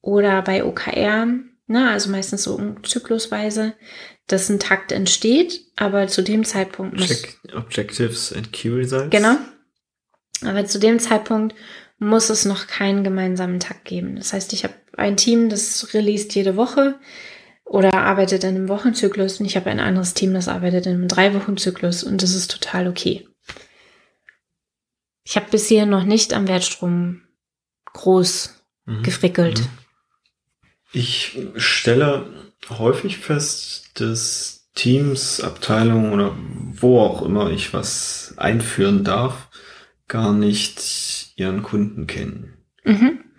oder 0.00 0.42
bei 0.42 0.64
OKR, 0.64 1.26
ne, 1.66 1.90
also 1.90 2.10
meistens 2.10 2.42
so 2.44 2.60
zyklusweise, 2.82 3.74
dass 4.26 4.48
ein 4.48 4.60
Takt 4.60 4.92
entsteht, 4.92 5.60
aber 5.76 6.06
zu 6.08 6.22
dem 6.22 6.44
Zeitpunkt 6.44 6.98
muss. 6.98 7.24
Objectives 7.54 8.32
and 8.32 8.52
Key 8.52 8.68
Results. 8.68 9.10
Genau. 9.10 9.36
Aber 10.42 10.64
zu 10.66 10.78
dem 10.78 10.98
Zeitpunkt 10.98 11.54
muss 11.98 12.30
es 12.30 12.44
noch 12.44 12.66
keinen 12.66 13.04
gemeinsamen 13.04 13.60
Takt 13.60 13.84
geben. 13.84 14.16
Das 14.16 14.32
heißt, 14.32 14.52
ich 14.52 14.64
habe 14.64 14.74
ein 14.96 15.16
Team, 15.16 15.48
das 15.48 15.94
released 15.94 16.34
jede 16.34 16.56
Woche 16.56 16.98
oder 17.72 17.94
arbeitet 17.94 18.44
in 18.44 18.50
einem 18.50 18.68
Wochenzyklus 18.68 19.40
und 19.40 19.46
ich 19.46 19.56
habe 19.56 19.70
ein 19.70 19.80
anderes 19.80 20.12
Team, 20.12 20.34
das 20.34 20.46
arbeitet 20.46 20.84
in 20.84 20.92
einem 20.92 21.08
Drei-Wochen-Zyklus 21.08 22.04
und 22.04 22.22
das 22.22 22.34
ist 22.34 22.50
total 22.50 22.86
okay. 22.86 23.26
Ich 25.24 25.36
habe 25.36 25.46
bisher 25.50 25.86
noch 25.86 26.04
nicht 26.04 26.34
am 26.34 26.48
Wertstrom 26.48 27.22
groß 27.94 28.62
mhm. 28.84 29.02
gefrickelt. 29.02 29.60
Mhm. 29.60 29.68
Ich 30.92 31.38
stelle 31.56 32.26
häufig 32.68 33.16
fest, 33.16 33.98
dass 33.98 34.68
Teams, 34.74 35.40
Abteilungen 35.40 36.12
oder 36.12 36.36
wo 36.72 37.00
auch 37.00 37.22
immer 37.22 37.50
ich 37.50 37.72
was 37.72 38.34
einführen 38.36 39.02
darf, 39.02 39.48
gar 40.08 40.34
nicht 40.34 41.32
ihren 41.36 41.62
Kunden 41.62 42.06
kennen. 42.06 42.52
Mhm 42.84 43.31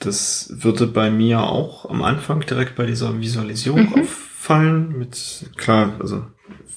das 0.00 0.52
würde 0.52 0.86
bei 0.86 1.10
mir 1.10 1.42
auch 1.42 1.88
am 1.88 2.02
Anfang 2.02 2.40
direkt 2.40 2.74
bei 2.74 2.86
dieser 2.86 3.20
Visualisierung 3.20 3.90
mhm. 3.90 4.02
auffallen. 4.02 4.98
Mit 4.98 5.50
klar, 5.56 5.94
also 6.00 6.26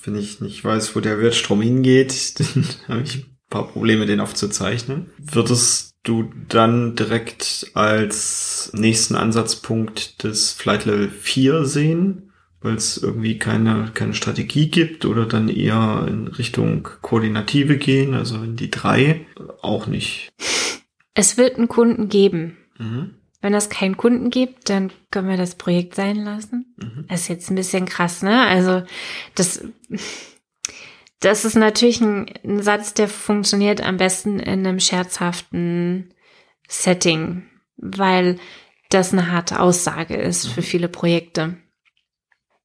wenn 0.04 0.16
ich 0.16 0.42
nicht 0.42 0.64
weiß, 0.64 0.96
wo 0.96 1.00
der 1.00 1.20
Wertstrom 1.20 1.62
hingeht, 1.62 2.40
dann 2.40 2.66
habe 2.88 3.02
ich 3.02 3.16
ein 3.16 3.38
paar 3.50 3.68
Probleme, 3.68 4.06
den 4.06 4.20
aufzuzeichnen. 4.20 5.12
Wird 5.18 5.50
es 5.50 5.94
du 6.04 6.30
dann 6.50 6.96
direkt 6.96 7.72
als 7.74 8.72
nächsten 8.74 9.16
Ansatzpunkt 9.16 10.24
das 10.24 10.52
Flight 10.52 10.86
Level 10.86 11.10
4 11.10 11.64
sehen, 11.66 12.34
weil 12.62 12.76
es 12.76 12.98
irgendwie 12.98 13.40
keine, 13.40 13.92
keine 13.94 14.14
Strategie 14.14 14.70
gibt 14.70 15.06
oder 15.06 15.26
dann 15.26 15.50
eher 15.50 16.06
in 16.08 16.28
Richtung 16.28 16.88
Koordinative 17.02 17.78
gehen, 17.78 18.14
also 18.14 18.36
in 18.36 18.58
die 18.58 18.70
3 18.70 19.26
auch 19.62 19.88
nicht. 19.88 20.30
Es 21.14 21.38
wird 21.38 21.58
einen 21.58 21.68
Kunden 21.68 22.10
geben. 22.10 22.58
Mhm. 22.84 23.16
Wenn 23.42 23.54
es 23.54 23.70
keinen 23.70 23.98
Kunden 23.98 24.30
gibt, 24.30 24.70
dann 24.70 24.92
können 25.12 25.28
wir 25.28 25.38
das 25.38 25.56
Projekt 25.56 25.96
sein 25.96 26.16
lassen. 26.16 26.74
Mhm. 26.78 27.06
Das 27.10 27.22
ist 27.22 27.28
jetzt 27.28 27.50
ein 27.50 27.56
bisschen 27.56 27.86
krass, 27.86 28.22
ne? 28.22 28.46
Also 28.48 28.84
das, 29.36 29.66
das 31.20 31.46
ist 31.46 31.56
natürlich 31.56 32.00
ein, 32.02 32.28
ein 32.46 32.62
Satz, 32.62 32.94
der 32.94 33.08
funktioniert 33.08 33.82
am 33.82 33.98
besten 33.98 34.40
in 34.40 34.66
einem 34.66 34.80
scherzhaften 34.80 36.14
Setting, 36.68 37.44
weil 37.76 38.38
das 38.90 39.12
eine 39.12 39.32
harte 39.32 39.60
Aussage 39.60 40.16
ist 40.16 40.48
für 40.48 40.62
mhm. 40.62 40.66
viele 40.66 40.88
Projekte. 40.88 41.58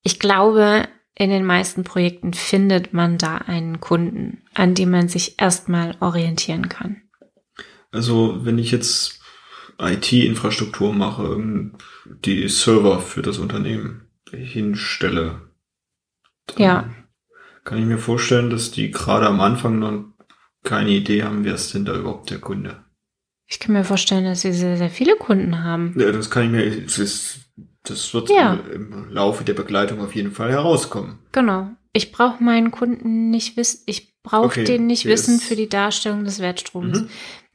Ich 0.03 0.21
glaube, 0.21 0.89
in 1.15 1.31
den 1.31 1.45
meisten 1.45 1.83
Projekten 1.83 2.33
findet 2.33 2.93
man 2.93 3.19
da 3.19 3.39
einen 3.39 3.81
Kunden, 3.81 4.45
an 4.55 4.75
dem 4.75 4.91
man 4.91 5.09
sich 5.09 5.41
erstmal 5.41 5.97
orientieren 6.01 6.69
kann. 6.69 7.03
Also 7.91 8.45
wenn 8.45 8.59
ich 8.59 8.71
jetzt 8.71 9.18
IT-Infrastruktur 9.80 10.92
mache, 10.92 11.40
die 12.25 12.49
Server 12.49 13.00
für 13.00 13.23
das 13.23 13.38
Unternehmen 13.38 14.08
hinstelle, 14.30 15.40
ja. 16.56 16.88
kann 17.64 17.78
ich 17.78 17.85
mir 17.85 17.99
vorstellen, 17.99 18.50
dass 18.50 18.70
die 18.70 18.90
gerade 18.90 19.26
am 19.26 19.40
Anfang 19.40 19.78
noch 19.78 20.04
keine 20.64 20.90
Idee 20.90 21.23
haben, 21.23 21.44
wer 21.44 21.54
ist 21.54 21.73
denn 21.75 21.85
da 21.85 21.97
überhaupt 21.97 22.30
der 22.30 22.38
Kunde. 22.38 22.85
Ich 23.47 23.61
kann 23.61 23.73
mir 23.73 23.85
vorstellen, 23.85 24.25
dass 24.25 24.42
sie 24.42 24.52
sehr, 24.52 24.76
sehr 24.76 24.90
viele 24.90 25.16
Kunden 25.16 25.64
haben. 25.64 25.94
Ja, 25.99 26.12
das 26.12 26.28
kann 26.28 26.44
ich 26.44 26.50
mir, 26.50 26.82
das, 26.82 27.38
das 27.82 28.12
wird 28.12 28.28
ja. 28.28 28.54
im 28.54 29.08
Laufe 29.11 29.44
der 29.44 29.54
Begleitung 29.54 30.00
auf 30.00 30.14
jeden 30.14 30.32
Fall 30.32 30.50
herauskommen. 30.50 31.18
Genau. 31.32 31.70
Ich 31.94 32.12
brauche 32.12 32.42
meinen 32.42 32.70
Kunden 32.70 33.30
nicht 33.30 33.56
wissen, 33.56 33.82
ich 33.87 34.12
brauche 34.23 34.47
okay, 34.47 34.64
den 34.64 34.87
nicht 34.87 35.06
wissen 35.06 35.40
für 35.40 35.56
die 35.56 35.68
Darstellung 35.68 36.25
des 36.25 36.40
Wertstroms. 36.40 37.00
Mhm. 37.00 37.08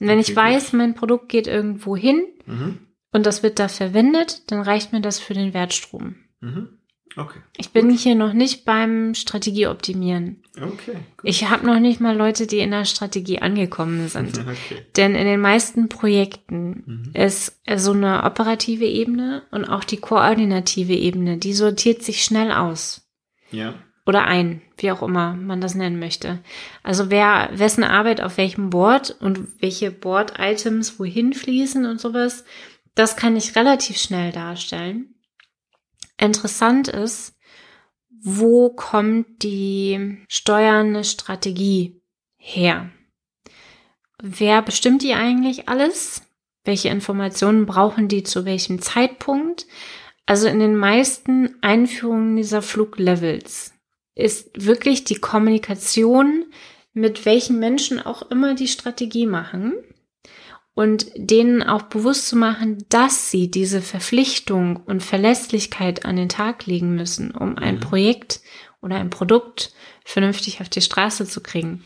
Wenn 0.07 0.19
ich 0.19 0.35
weiß, 0.35 0.73
mein 0.73 0.95
Produkt 0.95 1.29
geht 1.29 1.47
irgendwo 1.47 1.95
hin 1.95 2.21
mhm. 2.45 2.79
und 3.11 3.25
das 3.25 3.43
wird 3.43 3.59
da 3.59 3.67
verwendet, 3.67 4.51
dann 4.51 4.61
reicht 4.61 4.93
mir 4.93 5.01
das 5.01 5.19
für 5.19 5.33
den 5.33 5.53
Wertstrom. 5.53 6.15
Mhm. 6.41 6.79
Okay. 7.15 7.39
Ich 7.57 7.69
bin 7.69 7.89
gut. 7.89 7.99
hier 7.99 8.15
noch 8.15 8.33
nicht 8.33 8.65
beim 8.65 9.13
Strategieoptimieren. 9.13 10.41
Okay. 10.57 10.93
Gut. 11.17 11.23
Ich 11.23 11.47
habe 11.47 11.65
noch 11.65 11.79
nicht 11.79 12.01
mal 12.01 12.17
Leute, 12.17 12.47
die 12.47 12.57
in 12.57 12.71
der 12.71 12.85
Strategie 12.85 13.39
angekommen 13.39 14.07
sind. 14.07 14.39
Okay. 14.43 14.81
Denn 14.97 15.13
in 15.13 15.25
den 15.25 15.39
meisten 15.39 15.89
Projekten 15.89 16.83
mhm. 16.85 17.11
ist 17.13 17.61
so 17.75 17.91
eine 17.91 18.23
operative 18.23 18.85
Ebene 18.85 19.43
und 19.51 19.65
auch 19.65 19.83
die 19.83 19.97
koordinative 19.97 20.93
Ebene, 20.93 21.37
die 21.37 21.53
sortiert 21.53 22.01
sich 22.01 22.23
schnell 22.23 22.51
aus. 22.51 23.07
Ja 23.51 23.75
oder 24.05 24.25
ein, 24.25 24.61
wie 24.77 24.91
auch 24.91 25.01
immer 25.01 25.33
man 25.33 25.61
das 25.61 25.75
nennen 25.75 25.99
möchte. 25.99 26.39
Also 26.81 27.09
wer, 27.09 27.49
wessen 27.53 27.83
Arbeit 27.83 28.21
auf 28.21 28.37
welchem 28.37 28.69
Board 28.69 29.15
und 29.19 29.61
welche 29.61 29.91
Board-Items 29.91 30.99
wohin 30.99 31.33
fließen 31.33 31.85
und 31.85 32.01
sowas, 32.01 32.43
das 32.95 33.15
kann 33.15 33.35
ich 33.35 33.55
relativ 33.55 33.97
schnell 33.97 34.31
darstellen. 34.31 35.15
Interessant 36.17 36.87
ist, 36.87 37.35
wo 38.25 38.69
kommt 38.69 39.43
die 39.43 40.17
steuernde 40.27 41.03
Strategie 41.03 42.01
her? 42.37 42.89
Wer 44.21 44.61
bestimmt 44.61 45.01
die 45.01 45.13
eigentlich 45.13 45.67
alles? 45.67 46.21
Welche 46.63 46.89
Informationen 46.89 47.65
brauchen 47.65 48.07
die 48.07 48.23
zu 48.23 48.45
welchem 48.45 48.81
Zeitpunkt? 48.81 49.65
Also 50.25 50.47
in 50.47 50.59
den 50.59 50.77
meisten 50.77 51.57
Einführungen 51.61 52.37
dieser 52.37 52.61
Fluglevels 52.61 53.72
ist 54.15 54.49
wirklich 54.65 55.03
die 55.03 55.15
Kommunikation 55.15 56.45
mit 56.93 57.25
welchen 57.25 57.59
Menschen 57.59 57.99
auch 57.99 58.29
immer 58.29 58.53
die 58.53 58.67
Strategie 58.67 59.25
machen 59.25 59.73
und 60.75 61.07
denen 61.15 61.63
auch 61.63 61.83
bewusst 61.83 62.27
zu 62.27 62.35
machen, 62.35 62.85
dass 62.89 63.31
sie 63.31 63.49
diese 63.49 63.81
Verpflichtung 63.81 64.77
und 64.77 65.03
Verlässlichkeit 65.03 66.05
an 66.05 66.15
den 66.15 66.29
Tag 66.29 66.65
legen 66.65 66.95
müssen, 66.95 67.31
um 67.31 67.57
ein 67.57 67.75
mhm. 67.75 67.79
Projekt 67.79 68.41
oder 68.81 68.97
ein 68.97 69.09
Produkt 69.09 69.73
vernünftig 70.03 70.61
auf 70.61 70.69
die 70.69 70.81
Straße 70.81 71.25
zu 71.25 71.41
kriegen. 71.41 71.83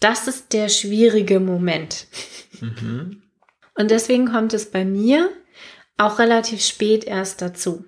Das 0.00 0.28
ist 0.28 0.52
der 0.52 0.68
schwierige 0.68 1.40
Moment. 1.40 2.06
Mhm. 2.60 3.22
Und 3.74 3.90
deswegen 3.90 4.26
kommt 4.26 4.54
es 4.54 4.70
bei 4.70 4.84
mir 4.84 5.30
auch 5.96 6.18
relativ 6.18 6.64
spät 6.64 7.04
erst 7.04 7.42
dazu, 7.42 7.84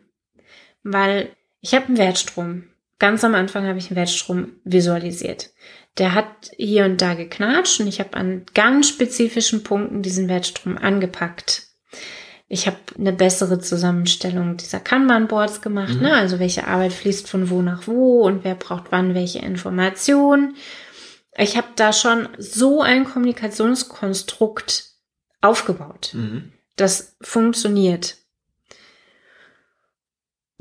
weil 0.83 1.35
ich 1.61 1.75
habe 1.75 1.87
einen 1.87 1.97
Wertstrom 1.97 2.64
ganz 3.03 3.25
am 3.25 3.35
Anfang 3.35 3.67
habe 3.67 3.81
ich 3.81 3.88
einen 3.88 3.97
Wertstrom 3.97 4.53
visualisiert. 4.62 5.51
Der 5.99 6.15
hat 6.15 6.53
hier 6.57 6.85
und 6.85 7.03
da 7.03 7.15
geknatscht 7.15 7.81
und 7.81 7.88
ich 7.88 7.99
habe 7.99 8.15
an 8.15 8.47
ganz 8.55 8.88
spezifischen 8.88 9.65
Punkten 9.65 10.03
diesen 10.03 10.29
Wertstrom 10.29 10.79
angepackt. 10.79 11.65
Ich 12.47 12.69
habe 12.69 12.77
eine 12.97 13.12
bessere 13.12 13.59
Zusammenstellung 13.59 14.57
dieser 14.57 14.79
Kanban-Boards 14.79 15.62
gemacht, 15.62 15.97
mhm. 15.97 16.03
ne? 16.03 16.15
also 16.15 16.38
welche 16.38 16.69
Arbeit 16.69 16.93
fließt 16.93 17.29
von 17.29 17.51
wo 17.51 17.61
nach 17.61 17.88
wo 17.88 18.23
und 18.23 18.45
wer 18.45 18.55
braucht 18.55 18.93
wann 18.93 19.17
welche 19.17 19.41
Informationen. 19.41 20.55
Ich 21.37 21.57
habe 21.57 21.69
da 21.75 21.93
schon 21.93 22.29
so 22.38 22.83
ein 22.83 23.05
Kommunikationskonstrukt 23.05 24.85
aufgebaut. 25.41 26.12
Mhm. 26.12 26.53
Das 26.77 27.17
funktioniert. 27.21 28.15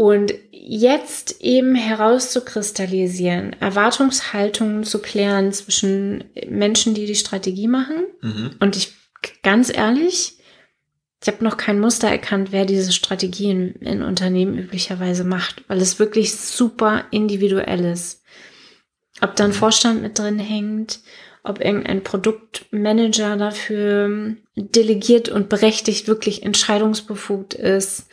Und 0.02 0.34
jetzt 0.52 1.42
eben 1.42 1.76
herauszukristallisieren, 1.76 3.54
Erwartungshaltungen 3.62 4.84
zu 4.84 4.98
klären 4.98 5.54
zwischen 5.54 6.24
Menschen, 6.48 6.96
die 6.96 7.06
die 7.06 7.14
Strategie 7.14 7.68
machen. 7.68 8.08
Mhm. 8.20 8.56
Und 8.60 8.76
ich, 8.76 8.96
ganz 9.44 9.72
ehrlich, 9.72 10.40
ich 11.22 11.28
habe 11.28 11.44
noch 11.44 11.56
kein 11.56 11.80
Muster 11.80 12.08
erkannt, 12.08 12.52
wer 12.52 12.66
diese 12.66 12.92
Strategien 12.94 13.76
in 13.76 14.02
Unternehmen 14.02 14.58
üblicherweise 14.58 15.24
macht, 15.24 15.64
weil 15.68 15.80
es 15.80 16.00
wirklich 16.00 16.36
super 16.36 17.06
individuell 17.12 17.86
ist. 17.86 18.24
Ob 19.22 19.36
da 19.36 19.44
ein 19.44 19.52
mhm. 19.52 19.56
Vorstand 19.56 20.02
mit 20.02 20.18
drin 20.18 20.40
hängt, 20.40 21.02
ob 21.44 21.64
irgendein 21.64 22.02
Produktmanager 22.02 23.38
dafür 23.38 24.36
delegiert 24.56 25.30
und 25.30 25.48
berechtigt 25.48 26.08
wirklich 26.08 26.42
entscheidungsbefugt 26.42 27.54
ist, 27.54 28.08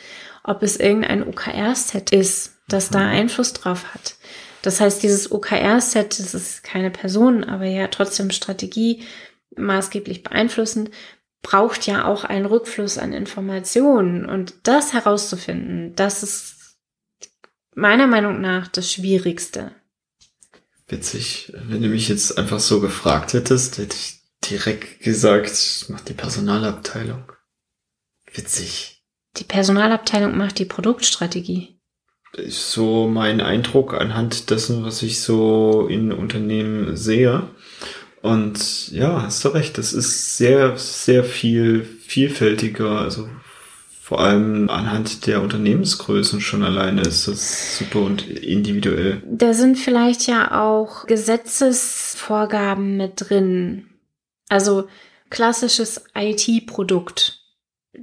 ob 0.44 0.62
es 0.62 0.76
irgendein 0.76 1.26
OKR-Set 1.26 2.12
ist, 2.12 2.56
das 2.68 2.90
da 2.90 3.00
mhm. 3.00 3.12
Einfluss 3.12 3.52
drauf 3.52 3.94
hat. 3.94 4.16
Das 4.62 4.80
heißt, 4.80 5.02
dieses 5.02 5.30
OKR-Set, 5.30 6.18
das 6.18 6.34
ist 6.34 6.64
keine 6.64 6.90
Person, 6.90 7.44
aber 7.44 7.64
ja 7.64 7.88
trotzdem 7.88 8.30
Strategie 8.30 9.04
maßgeblich 9.56 10.22
beeinflussend, 10.22 10.90
braucht 11.42 11.86
ja 11.86 12.04
auch 12.04 12.24
einen 12.24 12.46
Rückfluss 12.46 12.98
an 12.98 13.12
Informationen. 13.12 14.26
Und 14.26 14.54
das 14.64 14.92
herauszufinden, 14.92 15.94
das 15.94 16.22
ist 16.22 16.76
meiner 17.74 18.06
Meinung 18.06 18.40
nach 18.40 18.68
das 18.68 18.92
Schwierigste. 18.92 19.72
Witzig. 20.88 21.52
Wenn 21.54 21.82
du 21.82 21.88
mich 21.88 22.08
jetzt 22.08 22.36
einfach 22.38 22.60
so 22.60 22.80
gefragt 22.80 23.34
hättest, 23.34 23.78
hätte 23.78 23.94
ich 23.94 24.22
direkt 24.44 25.00
gesagt, 25.00 25.86
macht 25.88 26.08
die 26.08 26.14
Personalabteilung. 26.14 27.30
Witzig. 28.32 28.97
Die 29.36 29.44
Personalabteilung 29.44 30.36
macht 30.36 30.58
die 30.58 30.64
Produktstrategie. 30.64 31.78
Ist 32.32 32.72
so 32.72 33.08
mein 33.08 33.40
Eindruck 33.40 33.94
anhand 33.94 34.50
dessen, 34.50 34.84
was 34.84 35.02
ich 35.02 35.20
so 35.20 35.86
in 35.88 36.12
Unternehmen 36.12 36.96
sehe. 36.96 37.48
Und 38.20 38.90
ja, 38.90 39.22
hast 39.22 39.44
du 39.44 39.48
recht, 39.48 39.78
das 39.78 39.92
ist 39.92 40.36
sehr, 40.36 40.76
sehr 40.76 41.24
viel 41.24 41.84
vielfältiger. 41.84 43.00
Also 43.00 43.28
vor 44.08 44.20
allem 44.20 44.70
anhand 44.70 45.26
der 45.26 45.42
Unternehmensgrößen 45.42 46.40
schon 46.40 46.64
alleine 46.64 47.02
ist 47.02 47.28
das 47.28 47.78
super 47.78 48.00
und 48.00 48.26
individuell. 48.26 49.22
Da 49.26 49.52
sind 49.52 49.76
vielleicht 49.76 50.26
ja 50.26 50.60
auch 50.66 51.06
Gesetzesvorgaben 51.06 52.96
mit 52.96 53.12
drin. 53.16 53.86
Also 54.48 54.88
klassisches 55.30 56.04
IT-Produkt 56.14 57.37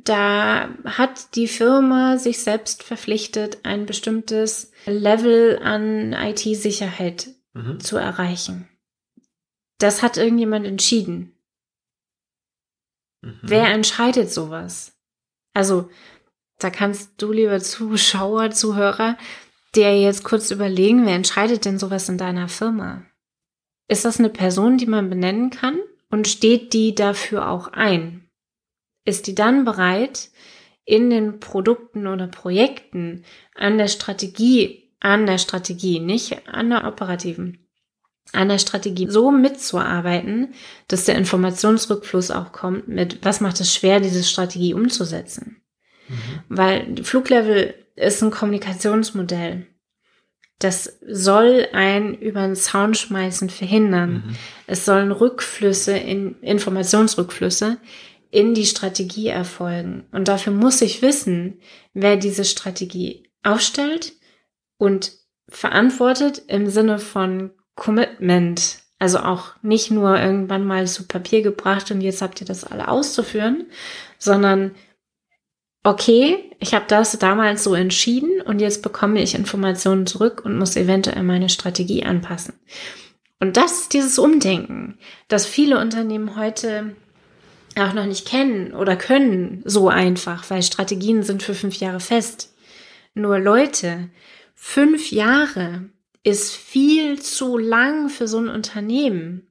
da 0.03 0.69
hat 0.83 1.35
die 1.35 1.47
Firma 1.47 2.17
sich 2.17 2.39
selbst 2.39 2.83
verpflichtet, 2.83 3.59
ein 3.63 3.85
bestimmtes 3.85 4.71
Level 4.85 5.59
an 5.63 6.13
IT-Sicherheit 6.13 7.29
mhm. 7.53 7.79
zu 7.79 7.97
erreichen. 7.97 8.67
Das 9.77 10.03
hat 10.03 10.17
irgendjemand 10.17 10.65
entschieden. 10.65 11.33
Mhm. 13.21 13.39
Wer 13.41 13.67
entscheidet 13.67 14.31
sowas? 14.31 14.97
Also, 15.53 15.89
da 16.59 16.69
kannst 16.69 17.21
du, 17.21 17.31
lieber 17.31 17.59
Zuschauer, 17.59 18.51
Zuhörer, 18.51 19.17
dir 19.75 19.99
jetzt 19.99 20.23
kurz 20.23 20.51
überlegen, 20.51 21.05
wer 21.05 21.15
entscheidet 21.15 21.65
denn 21.65 21.79
sowas 21.79 22.07
in 22.09 22.17
deiner 22.17 22.47
Firma? 22.47 23.05
Ist 23.87 24.05
das 24.05 24.19
eine 24.19 24.29
Person, 24.29 24.77
die 24.77 24.87
man 24.87 25.09
benennen 25.09 25.49
kann? 25.49 25.79
Und 26.09 26.27
steht 26.27 26.73
die 26.73 26.95
dafür 26.95 27.49
auch 27.49 27.67
ein? 27.69 28.24
Ist 29.05 29.27
die 29.27 29.35
dann 29.35 29.63
bereit, 29.65 30.29
in 30.85 31.09
den 31.09 31.39
Produkten 31.39 32.05
oder 32.07 32.27
Projekten 32.27 33.23
an 33.55 33.77
der 33.77 33.87
Strategie, 33.87 34.91
an 34.99 35.25
der 35.25 35.39
Strategie, 35.39 35.99
nicht 35.99 36.47
an 36.47 36.69
der 36.69 36.87
operativen, 36.87 37.67
an 38.33 38.49
der 38.49 38.59
Strategie 38.59 39.07
so 39.09 39.31
mitzuarbeiten, 39.31 40.53
dass 40.87 41.05
der 41.05 41.15
Informationsrückfluss 41.15 42.31
auch 42.31 42.51
kommt 42.51 42.87
mit, 42.87 43.25
was 43.25 43.41
macht 43.41 43.59
es 43.61 43.73
schwer, 43.73 43.99
diese 43.99 44.23
Strategie 44.23 44.73
umzusetzen. 44.73 45.61
Mhm. 46.07 46.15
Weil 46.49 47.03
Fluglevel 47.03 47.73
ist 47.95 48.21
ein 48.21 48.31
Kommunikationsmodell. 48.31 49.67
Das 50.59 50.99
soll 51.05 51.67
ein 51.73 52.15
über 52.15 52.41
den 52.41 52.55
Zaun 52.55 52.93
schmeißen 52.93 53.49
verhindern. 53.49 54.23
Mhm. 54.25 54.35
Es 54.67 54.85
sollen 54.85 55.11
Rückflüsse 55.11 55.97
in 55.97 56.39
Informationsrückflüsse 56.41 57.77
in 58.35 58.53
die 58.53 58.65
Strategie 58.65 59.29
erfolgen. 59.29 60.03
Und 60.11 60.27
dafür 60.27 60.51
muss 60.51 60.81
ich 60.81 61.01
wissen, 61.01 61.61
wer 61.93 62.17
diese 62.17 62.43
Strategie 62.43 63.29
aufstellt 63.43 64.11
und 64.77 65.13
verantwortet 65.47 66.41
im 66.47 66.69
Sinne 66.69 66.99
von 66.99 67.51
Commitment. 67.75 68.79
Also 68.99 69.19
auch 69.19 69.51
nicht 69.61 69.89
nur 69.89 70.19
irgendwann 70.19 70.67
mal 70.67 70.85
zu 70.85 71.07
Papier 71.07 71.43
gebracht 71.43 71.91
und 71.91 72.01
jetzt 72.01 72.21
habt 72.21 72.41
ihr 72.41 72.47
das 72.47 72.65
alle 72.65 72.89
auszuführen, 72.89 73.67
sondern 74.17 74.75
okay, 75.83 76.51
ich 76.59 76.73
habe 76.73 76.85
das 76.89 77.17
damals 77.17 77.63
so 77.63 77.73
entschieden 77.73 78.41
und 78.41 78.59
jetzt 78.59 78.81
bekomme 78.81 79.21
ich 79.21 79.35
Informationen 79.35 80.07
zurück 80.07 80.41
und 80.43 80.57
muss 80.57 80.75
eventuell 80.75 81.23
meine 81.23 81.47
Strategie 81.47 82.03
anpassen. 82.03 82.55
Und 83.39 83.55
das 83.55 83.81
ist 83.81 83.93
dieses 83.93 84.19
Umdenken, 84.19 84.97
das 85.29 85.45
viele 85.45 85.79
Unternehmen 85.79 86.35
heute 86.35 86.97
auch 87.77 87.93
noch 87.93 88.05
nicht 88.05 88.27
kennen 88.27 88.73
oder 88.73 88.95
können 88.95 89.61
so 89.65 89.89
einfach, 89.89 90.49
weil 90.49 90.63
Strategien 90.63 91.23
sind 91.23 91.43
für 91.43 91.53
fünf 91.53 91.75
Jahre 91.77 91.99
fest. 91.99 92.53
Nur 93.13 93.39
Leute, 93.39 94.09
fünf 94.53 95.11
Jahre 95.11 95.89
ist 96.23 96.55
viel 96.55 97.21
zu 97.21 97.57
lang 97.57 98.09
für 98.09 98.27
so 98.27 98.39
ein 98.39 98.49
Unternehmen. 98.49 99.47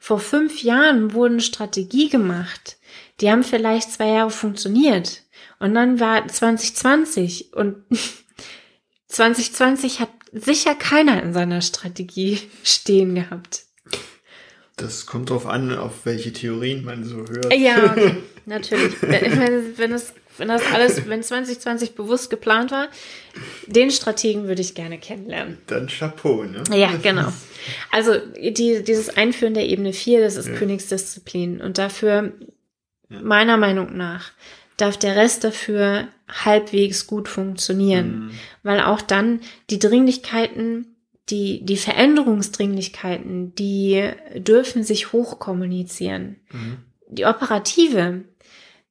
Vor 0.00 0.18
fünf 0.18 0.62
Jahren 0.62 1.12
wurden 1.12 1.40
Strategie 1.40 2.08
gemacht. 2.08 2.78
Die 3.20 3.30
haben 3.30 3.44
vielleicht 3.44 3.92
zwei 3.92 4.08
Jahre 4.08 4.30
funktioniert. 4.30 5.22
Und 5.58 5.74
dann 5.74 6.00
war 6.00 6.26
2020 6.26 7.54
und 7.54 7.76
2020 9.08 10.00
hat 10.00 10.10
sicher 10.32 10.74
keiner 10.74 11.22
in 11.22 11.32
seiner 11.32 11.62
Strategie 11.62 12.38
stehen 12.64 13.14
gehabt. 13.14 13.63
Das 14.76 15.06
kommt 15.06 15.30
drauf 15.30 15.46
an, 15.46 15.76
auf 15.76 16.04
welche 16.04 16.32
Theorien 16.32 16.84
man 16.84 17.04
so 17.04 17.18
hört. 17.18 17.54
Ja, 17.54 17.94
natürlich. 18.46 19.00
Wenn, 19.02 19.38
wenn, 19.78 19.92
es, 19.92 20.14
wenn 20.36 20.48
das 20.48 20.62
alles, 20.72 21.08
wenn 21.08 21.22
2020 21.22 21.94
bewusst 21.94 22.28
geplant 22.28 22.72
war, 22.72 22.88
den 23.66 23.92
Strategen 23.92 24.48
würde 24.48 24.62
ich 24.62 24.74
gerne 24.74 24.98
kennenlernen. 24.98 25.58
Dann 25.68 25.86
Chapeau, 25.86 26.42
ne? 26.42 26.64
Ja, 26.72 26.90
genau. 27.00 27.32
Also 27.92 28.14
die, 28.36 28.82
dieses 28.82 29.16
Einführen 29.16 29.54
der 29.54 29.68
Ebene 29.68 29.92
4, 29.92 30.20
das 30.20 30.36
ist 30.36 30.48
ja. 30.48 30.54
Königsdisziplin. 30.54 31.60
Und 31.60 31.78
dafür, 31.78 32.32
ja. 33.10 33.20
meiner 33.22 33.56
Meinung 33.56 33.96
nach, 33.96 34.32
darf 34.76 34.96
der 34.96 35.14
Rest 35.14 35.44
dafür 35.44 36.08
halbwegs 36.28 37.06
gut 37.06 37.28
funktionieren. 37.28 38.26
Mhm. 38.26 38.30
Weil 38.64 38.80
auch 38.80 39.00
dann 39.00 39.40
die 39.70 39.78
Dringlichkeiten 39.78 40.93
die, 41.30 41.64
die 41.64 41.76
Veränderungsdringlichkeiten, 41.76 43.54
die 43.54 44.10
dürfen 44.36 44.84
sich 44.84 45.12
hochkommunizieren. 45.12 46.40
Mhm. 46.52 46.78
Die 47.08 47.24
operative, 47.24 48.24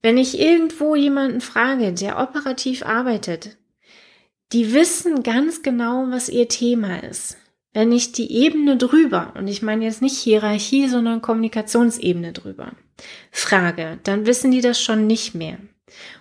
wenn 0.01 0.17
ich 0.17 0.39
irgendwo 0.39 0.95
jemanden 0.95 1.41
frage, 1.41 1.93
der 1.93 2.19
operativ 2.19 2.85
arbeitet, 2.85 3.57
die 4.51 4.73
wissen 4.73 5.23
ganz 5.23 5.61
genau, 5.61 6.05
was 6.09 6.29
ihr 6.29 6.47
Thema 6.47 7.03
ist. 7.03 7.37
Wenn 7.73 7.91
ich 7.91 8.11
die 8.11 8.31
Ebene 8.31 8.77
drüber, 8.77 9.33
und 9.35 9.47
ich 9.47 9.63
meine 9.63 9.85
jetzt 9.85 10.01
nicht 10.01 10.17
Hierarchie, 10.17 10.87
sondern 10.87 11.23
Kommunikationsebene 11.23 12.31
drüber, 12.31 12.73
frage, 13.31 13.99
dann 14.03 14.27
wissen 14.27 14.51
die 14.51 14.61
das 14.61 14.79
schon 14.79 15.07
nicht 15.07 15.33
mehr. 15.33 15.57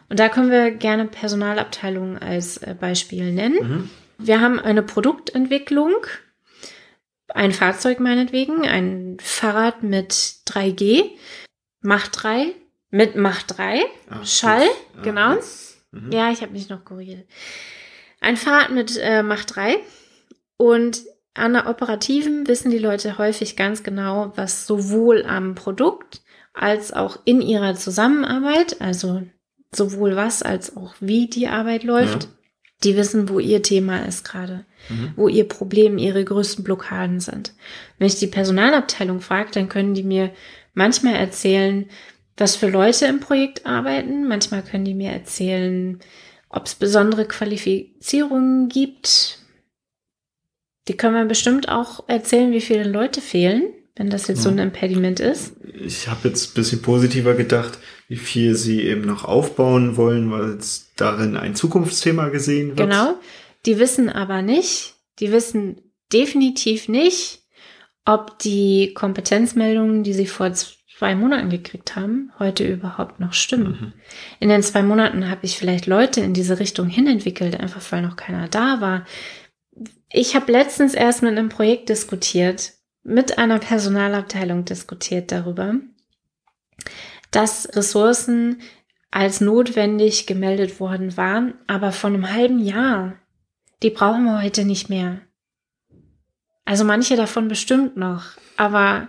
Und 0.08 0.18
da 0.18 0.28
können 0.28 0.50
wir 0.50 0.70
gerne 0.70 1.06
Personalabteilungen 1.06 2.18
als 2.18 2.56
äh, 2.58 2.74
Beispiel 2.78 3.32
nennen. 3.32 3.58
Mhm. 3.60 3.90
Wir 4.22 4.40
haben 4.40 4.60
eine 4.60 4.82
Produktentwicklung, 4.82 5.92
ein 7.28 7.52
Fahrzeug 7.52 8.00
meinetwegen, 8.00 8.66
ein 8.66 9.16
Fahrrad 9.20 9.82
mit 9.82 10.12
3G, 10.46 11.10
Macht 11.80 12.22
3, 12.22 12.54
mit 12.90 13.16
Macht 13.16 13.58
3, 13.58 13.80
Ach, 14.10 14.26
Schall, 14.26 14.66
ah, 14.96 15.02
genau. 15.02 15.36
Mhm. 15.90 16.12
Ja, 16.12 16.30
ich 16.30 16.42
habe 16.42 16.52
mich 16.52 16.68
noch 16.68 16.84
korrigiert. 16.84 17.26
Ein 18.20 18.36
Fahrrad 18.36 18.70
mit 18.70 18.96
äh, 18.98 19.22
Macht 19.22 19.56
3 19.56 19.78
und 20.56 21.02
an 21.34 21.54
der 21.54 21.68
operativen 21.68 22.46
wissen 22.46 22.70
die 22.70 22.78
Leute 22.78 23.18
häufig 23.18 23.56
ganz 23.56 23.82
genau, 23.82 24.32
was 24.36 24.66
sowohl 24.66 25.24
am 25.24 25.54
Produkt 25.54 26.22
als 26.52 26.92
auch 26.92 27.18
in 27.24 27.40
ihrer 27.40 27.74
Zusammenarbeit, 27.74 28.80
also 28.80 29.22
sowohl 29.74 30.14
was 30.14 30.42
als 30.42 30.76
auch 30.76 30.94
wie 31.00 31.28
die 31.28 31.48
Arbeit 31.48 31.82
läuft, 31.82 32.24
ja. 32.24 32.30
Die 32.84 32.96
wissen, 32.96 33.28
wo 33.28 33.38
ihr 33.38 33.62
Thema 33.62 34.04
ist 34.06 34.24
gerade, 34.24 34.64
mhm. 34.88 35.12
wo 35.16 35.28
ihr 35.28 35.46
Problem, 35.46 35.98
ihre 35.98 36.24
größten 36.24 36.64
Blockaden 36.64 37.20
sind. 37.20 37.54
Wenn 37.98 38.08
ich 38.08 38.18
die 38.18 38.26
Personalabteilung 38.26 39.20
frage, 39.20 39.50
dann 39.52 39.68
können 39.68 39.94
die 39.94 40.02
mir 40.02 40.30
manchmal 40.74 41.14
erzählen, 41.14 41.86
was 42.36 42.56
für 42.56 42.68
Leute 42.68 43.06
im 43.06 43.20
Projekt 43.20 43.66
arbeiten. 43.66 44.26
Manchmal 44.26 44.62
können 44.62 44.84
die 44.84 44.94
mir 44.94 45.10
erzählen, 45.10 46.00
ob 46.48 46.66
es 46.66 46.74
besondere 46.74 47.26
Qualifizierungen 47.26 48.68
gibt. 48.68 49.38
Die 50.88 50.96
können 50.96 51.14
mir 51.14 51.26
bestimmt 51.26 51.68
auch 51.68 52.08
erzählen, 52.08 52.52
wie 52.52 52.60
viele 52.60 52.84
Leute 52.84 53.20
fehlen, 53.20 53.62
wenn 53.94 54.10
das 54.10 54.26
jetzt 54.26 54.42
so 54.42 54.48
ein 54.48 54.58
Impediment 54.58 55.20
ist. 55.20 55.54
Ich 55.84 56.08
habe 56.08 56.28
jetzt 56.28 56.50
ein 56.50 56.54
bisschen 56.54 56.82
positiver 56.82 57.34
gedacht, 57.34 57.78
wie 58.08 58.16
viel 58.16 58.56
sie 58.56 58.82
eben 58.82 59.02
noch 59.02 59.24
aufbauen 59.24 59.96
wollen, 59.96 60.30
weil 60.30 60.56
es 60.56 60.91
darin 61.02 61.36
ein 61.36 61.54
Zukunftsthema 61.54 62.28
gesehen 62.28 62.68
wird. 62.68 62.78
Genau. 62.78 63.18
Die 63.66 63.78
wissen 63.78 64.08
aber 64.08 64.40
nicht, 64.40 64.94
die 65.18 65.32
wissen 65.32 65.80
definitiv 66.12 66.88
nicht, 66.88 67.42
ob 68.04 68.38
die 68.38 68.94
Kompetenzmeldungen, 68.94 70.02
die 70.02 70.12
sie 70.12 70.26
vor 70.26 70.52
zwei 70.52 71.14
Monaten 71.14 71.50
gekriegt 71.50 71.96
haben, 71.96 72.32
heute 72.38 72.64
überhaupt 72.64 73.20
noch 73.20 73.32
stimmen. 73.32 73.78
Mhm. 73.80 73.92
In 74.40 74.48
den 74.48 74.62
zwei 74.62 74.82
Monaten 74.82 75.28
habe 75.28 75.44
ich 75.44 75.56
vielleicht 75.56 75.86
Leute 75.86 76.20
in 76.20 76.34
diese 76.34 76.58
Richtung 76.58 76.86
hinentwickelt, 76.86 77.58
einfach 77.58 77.82
weil 77.90 78.02
noch 78.02 78.16
keiner 78.16 78.48
da 78.48 78.80
war. 78.80 79.04
Ich 80.10 80.34
habe 80.36 80.52
letztens 80.52 80.94
erst 80.94 81.22
mit 81.22 81.32
einem 81.32 81.48
Projekt 81.48 81.88
diskutiert, 81.88 82.72
mit 83.02 83.38
einer 83.38 83.58
Personalabteilung 83.58 84.64
diskutiert 84.64 85.32
darüber, 85.32 85.74
dass 87.30 87.68
Ressourcen 87.74 88.60
als 89.12 89.40
notwendig 89.40 90.26
gemeldet 90.26 90.80
worden 90.80 91.16
waren, 91.16 91.54
aber 91.68 91.92
von 91.92 92.14
einem 92.14 92.32
halben 92.32 92.58
Jahr. 92.58 93.14
Die 93.82 93.90
brauchen 93.90 94.24
wir 94.24 94.42
heute 94.42 94.64
nicht 94.64 94.88
mehr. 94.88 95.20
Also 96.64 96.84
manche 96.84 97.14
davon 97.16 97.46
bestimmt 97.46 97.96
noch, 97.96 98.24
aber 98.56 99.08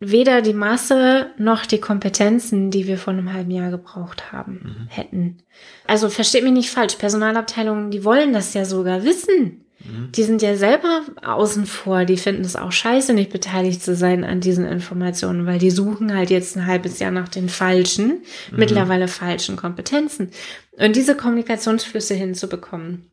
weder 0.00 0.42
die 0.42 0.52
Masse 0.52 1.30
noch 1.38 1.66
die 1.66 1.80
Kompetenzen, 1.80 2.70
die 2.70 2.86
wir 2.86 2.98
vor 2.98 3.12
einem 3.12 3.32
halben 3.32 3.50
Jahr 3.50 3.70
gebraucht 3.70 4.32
haben, 4.32 4.60
mhm. 4.64 4.88
hätten. 4.88 5.42
Also 5.86 6.08
versteht 6.08 6.42
mich 6.42 6.52
nicht 6.52 6.70
falsch, 6.70 6.96
Personalabteilungen, 6.96 7.90
die 7.90 8.04
wollen 8.04 8.32
das 8.32 8.54
ja 8.54 8.64
sogar 8.64 9.04
wissen. 9.04 9.65
Mhm. 9.86 10.12
Die 10.12 10.22
sind 10.22 10.42
ja 10.42 10.56
selber 10.56 11.02
außen 11.22 11.66
vor, 11.66 12.04
die 12.04 12.16
finden 12.16 12.42
es 12.42 12.56
auch 12.56 12.72
scheiße, 12.72 13.12
nicht 13.12 13.30
beteiligt 13.30 13.82
zu 13.82 13.94
sein 13.94 14.24
an 14.24 14.40
diesen 14.40 14.66
Informationen, 14.66 15.46
weil 15.46 15.58
die 15.58 15.70
suchen 15.70 16.14
halt 16.14 16.30
jetzt 16.30 16.56
ein 16.56 16.66
halbes 16.66 16.98
Jahr 16.98 17.10
nach 17.10 17.28
den 17.28 17.48
falschen, 17.48 18.06
mhm. 18.50 18.58
mittlerweile 18.58 19.08
falschen 19.08 19.56
Kompetenzen. 19.56 20.30
Und 20.78 20.96
diese 20.96 21.16
Kommunikationsflüsse 21.16 22.14
hinzubekommen. 22.14 23.10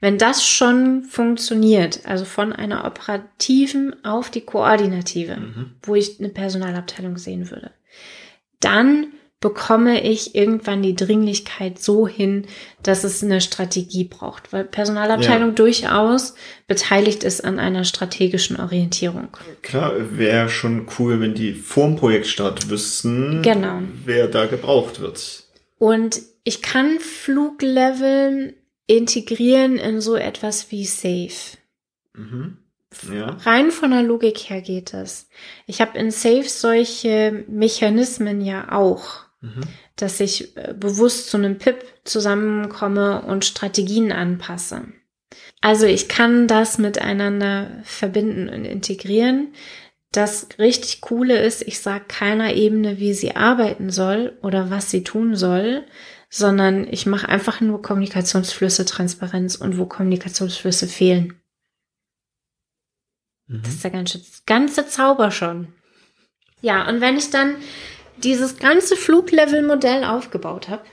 Wenn 0.00 0.16
das 0.16 0.46
schon 0.46 1.04
funktioniert, 1.04 2.00
also 2.04 2.24
von 2.24 2.52
einer 2.52 2.84
operativen 2.84 4.04
auf 4.04 4.30
die 4.30 4.42
koordinative, 4.42 5.36
mhm. 5.36 5.72
wo 5.82 5.94
ich 5.96 6.20
eine 6.20 6.28
Personalabteilung 6.28 7.18
sehen 7.18 7.50
würde, 7.50 7.72
dann 8.60 9.08
bekomme 9.40 10.02
ich 10.02 10.34
irgendwann 10.34 10.82
die 10.82 10.96
Dringlichkeit 10.96 11.80
so 11.80 12.08
hin, 12.08 12.46
dass 12.82 13.04
es 13.04 13.22
eine 13.22 13.40
Strategie 13.40 14.04
braucht, 14.04 14.52
weil 14.52 14.64
Personalabteilung 14.64 15.50
ja. 15.50 15.54
durchaus 15.54 16.34
beteiligt 16.66 17.22
ist 17.22 17.44
an 17.44 17.60
einer 17.60 17.84
strategischen 17.84 18.58
Orientierung. 18.58 19.28
Klar, 19.62 19.92
wäre 20.18 20.48
schon 20.48 20.88
cool, 20.98 21.20
wenn 21.20 21.34
die 21.34 21.54
vorm 21.54 21.94
Projektstart 21.96 22.68
wüssten, 22.68 23.42
genau. 23.42 23.82
wer 24.04 24.26
da 24.26 24.46
gebraucht 24.46 25.00
wird. 25.00 25.44
Und 25.78 26.20
ich 26.42 26.60
kann 26.60 26.98
Fluglevel 26.98 28.54
integrieren 28.88 29.76
in 29.76 30.00
so 30.00 30.16
etwas 30.16 30.72
wie 30.72 30.84
Safe. 30.84 31.58
Mhm. 32.14 32.58
Ja. 33.12 33.36
Rein 33.42 33.70
von 33.70 33.90
der 33.90 34.02
Logik 34.02 34.38
her 34.48 34.62
geht 34.62 34.94
es. 34.94 35.28
Ich 35.66 35.80
habe 35.80 35.98
in 35.98 36.10
Safe 36.10 36.48
solche 36.48 37.44
Mechanismen 37.46 38.40
ja 38.40 38.72
auch 38.72 39.27
Mhm. 39.40 39.60
Dass 39.96 40.20
ich 40.20 40.56
äh, 40.56 40.74
bewusst 40.74 41.30
zu 41.30 41.36
einem 41.36 41.58
PIP 41.58 41.84
zusammenkomme 42.04 43.22
und 43.22 43.44
Strategien 43.44 44.12
anpasse. 44.12 44.88
Also 45.60 45.86
ich 45.86 46.08
kann 46.08 46.48
das 46.48 46.78
miteinander 46.78 47.80
verbinden 47.84 48.48
und 48.48 48.64
integrieren. 48.64 49.52
Das 50.10 50.48
richtig 50.58 51.00
Coole 51.02 51.38
ist, 51.38 51.62
ich 51.62 51.80
sage 51.80 52.06
keiner 52.08 52.54
Ebene, 52.54 52.98
wie 52.98 53.12
sie 53.12 53.36
arbeiten 53.36 53.90
soll 53.90 54.38
oder 54.42 54.70
was 54.70 54.90
sie 54.90 55.04
tun 55.04 55.36
soll, 55.36 55.84
sondern 56.30 56.86
ich 56.90 57.06
mache 57.06 57.28
einfach 57.28 57.60
nur 57.60 57.82
Kommunikationsflüsse 57.82 58.84
Transparenz 58.86 59.56
und 59.56 59.78
wo 59.78 59.86
Kommunikationsflüsse 59.86 60.86
fehlen. 60.86 61.34
Mhm. 63.48 63.62
Das 63.62 63.74
ist 63.74 63.84
der 63.84 63.90
ganze, 63.90 64.20
ganze 64.46 64.86
Zauber 64.86 65.30
schon. 65.30 65.72
Ja, 66.60 66.88
und 66.88 67.00
wenn 67.00 67.16
ich 67.16 67.30
dann 67.30 67.56
dieses 68.24 68.56
ganze 68.58 68.96
Fluglevel-Modell 68.96 70.04
aufgebaut 70.04 70.68
habe, 70.68 70.84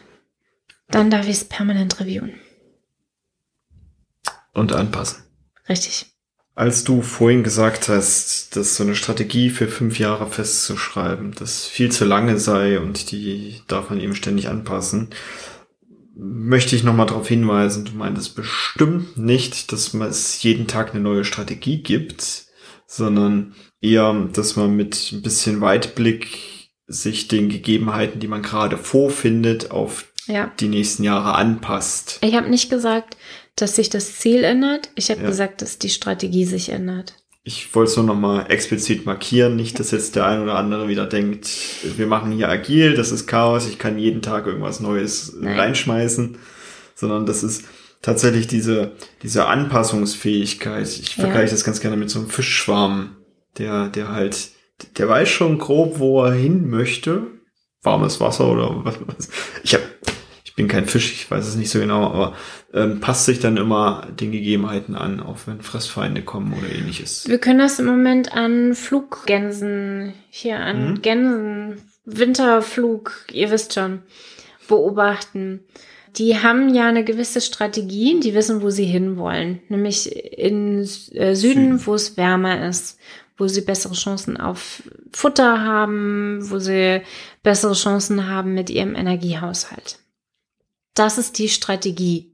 dann 0.90 1.10
darf 1.10 1.26
ich 1.26 1.38
es 1.38 1.44
permanent 1.46 2.00
reviewen. 2.00 2.40
Und 4.54 4.74
anpassen. 4.74 5.24
Richtig. 5.68 6.06
Als 6.54 6.86
du 6.86 7.02
vorhin 7.02 7.44
gesagt 7.44 7.90
hast, 7.90 8.56
dass 8.56 8.78
so 8.78 8.84
eine 8.84 8.96
Strategie 8.96 9.50
für 9.50 9.68
fünf 9.68 10.00
Jahre 10.00 10.28
festzuschreiben, 10.28 11.34
das 11.38 11.66
viel 11.66 11.92
zu 11.92 12.06
lange 12.06 12.40
sei 12.40 12.80
und 12.80 13.12
die 13.12 13.62
darf 13.68 13.90
man 13.90 14.00
eben 14.00 14.16
ständig 14.16 14.48
anpassen, 14.48 15.10
möchte 16.16 16.78
ich 16.78 16.84
nochmal 16.84 17.08
darauf 17.08 17.28
hinweisen, 17.28 17.84
du 17.84 17.92
meintest 17.92 18.36
bestimmt 18.36 19.18
nicht, 19.18 19.74
dass 19.74 19.94
man 19.94 20.08
es 20.08 20.42
jeden 20.44 20.68
Tag 20.68 20.92
eine 20.92 21.04
neue 21.04 21.26
Strategie 21.26 21.84
gibt, 21.84 22.46
sondern 22.88 23.54
eher, 23.82 24.14
dass 24.32 24.56
man 24.56 24.76
mit 24.78 25.12
ein 25.12 25.22
bisschen 25.22 25.60
Weitblick 25.60 26.55
sich 26.88 27.28
den 27.28 27.50
Gegebenheiten, 27.50 28.20
die 28.20 28.28
man 28.28 28.42
gerade 28.42 28.78
vorfindet, 28.78 29.72
auf 29.72 30.06
Ja. 30.28 30.52
die 30.60 30.68
nächsten 30.68 31.04
Jahre 31.04 31.36
anpasst. 31.36 32.20
Ich 32.22 32.36
habe 32.36 32.50
nicht 32.50 32.70
gesagt, 32.70 33.18
dass 33.56 33.76
sich 33.76 33.90
das 33.90 34.18
Ziel 34.18 34.44
ändert. 34.44 34.90
Ich 34.96 35.10
habe 35.12 35.22
Ja. 35.22 35.28
gesagt, 35.28 35.62
dass 35.62 35.80
die 35.80 35.90
Strategie 35.90 36.46
sich 36.46 36.70
ändert. 36.70 37.16
Ich 37.48 37.76
wollte 37.76 37.92
es 37.92 37.98
nur 37.98 38.06
nochmal 38.08 38.48
explizit 38.50 39.06
markieren, 39.06 39.56
nicht, 39.56 39.80
dass 39.80 39.92
jetzt 39.92 40.16
der 40.16 40.26
ein 40.26 40.42
oder 40.42 40.56
andere 40.56 40.88
wieder 40.88 41.06
denkt, 41.06 41.48
wir 41.96 42.08
machen 42.08 42.32
hier 42.32 42.50
agil, 42.50 42.96
das 42.96 43.12
ist 43.12 43.28
Chaos, 43.28 43.68
ich 43.68 43.78
kann 43.78 44.00
jeden 44.00 44.24
Tag 44.24 44.48
irgendwas 44.48 44.80
Neues 44.80 45.34
Nein. 45.40 45.60
reinschmeißen, 45.60 46.40
sondern 46.96 47.28
das 47.28 47.44
ist 47.44 47.66
tatsächlich 48.02 48.48
diese, 48.48 48.94
diese 49.22 49.46
Anpassungsfähigkeit. 49.46 50.88
Ich 50.88 51.18
Ja. 51.18 51.24
vergleiche 51.26 51.52
das 51.52 51.64
ganz 51.64 51.80
gerne 51.82 51.98
mit 51.98 52.10
so 52.10 52.20
einem 52.20 52.30
Fischschwarm, 52.30 53.16
der, 53.60 53.90
der 53.90 54.12
halt, 54.12 54.50
der 54.98 55.08
weiß 55.10 55.30
schon 55.30 55.58
grob, 55.58 56.00
wo 56.00 56.24
er 56.24 56.34
hin 56.34 56.70
möchte. 56.70 57.28
Warmes 57.84 58.20
Wasser 58.20 58.50
oder 58.52 58.84
was. 58.84 58.96
was. 59.06 59.30
Ich 59.64 59.74
hab, 59.76 59.82
ich 60.44 60.56
bin 60.56 60.68
kein 60.68 60.86
Fisch, 60.86 61.12
ich 61.14 61.30
weiß 61.30 61.46
es 61.48 61.56
nicht 61.56 61.70
so 61.70 61.80
genau, 61.80 62.06
aber 62.06 62.34
ähm, 62.74 63.00
passt 63.00 63.26
sich 63.26 63.40
dann 63.40 63.58
immer 63.58 64.08
den 64.20 64.32
Gegebenheiten 64.32 64.96
an, 64.96 65.20
auch 65.20 65.38
wenn 65.46 65.62
Fressfeinde 65.62 66.22
kommen 66.24 66.54
oder 66.58 66.70
ähnliches. 66.74 67.28
Wir 67.28 67.38
können 67.38 67.60
das 67.60 67.80
im 67.80 67.86
Moment 67.86 68.34
an 68.34 68.74
Fluggänsen, 68.74 70.14
hier 70.30 70.60
an 70.60 70.92
Mhm. 70.94 71.02
Gänsen, 71.02 71.82
Winterflug, 72.06 73.26
ihr 73.32 73.52
wisst 73.52 73.74
schon, 73.74 74.02
beobachten. 74.68 75.62
Die 76.18 76.38
haben 76.38 76.74
ja 76.74 76.88
eine 76.88 77.04
gewisse 77.04 77.42
Strategie, 77.42 78.20
die 78.22 78.34
wissen, 78.34 78.62
wo 78.62 78.70
sie 78.70 78.86
hinwollen. 78.86 79.60
Nämlich 79.68 80.16
in 80.38 80.80
äh, 80.80 80.84
Süden, 80.86 81.36
Süden. 81.36 81.86
wo 81.86 81.94
es 81.94 82.16
wärmer 82.18 82.68
ist, 82.68 82.98
wo 83.38 83.48
sie 83.48 83.62
bessere 83.62 83.94
Chancen 83.94 84.38
auf 84.38 84.84
Futter 85.12 85.62
haben, 85.62 86.40
wo 86.50 86.60
sie 86.60 87.02
bessere 87.44 87.74
Chancen 87.74 88.28
haben 88.28 88.54
mit 88.54 88.70
ihrem 88.70 88.96
Energiehaushalt. 88.96 90.00
Das 90.94 91.18
ist 91.18 91.38
die 91.38 91.50
Strategie. 91.50 92.32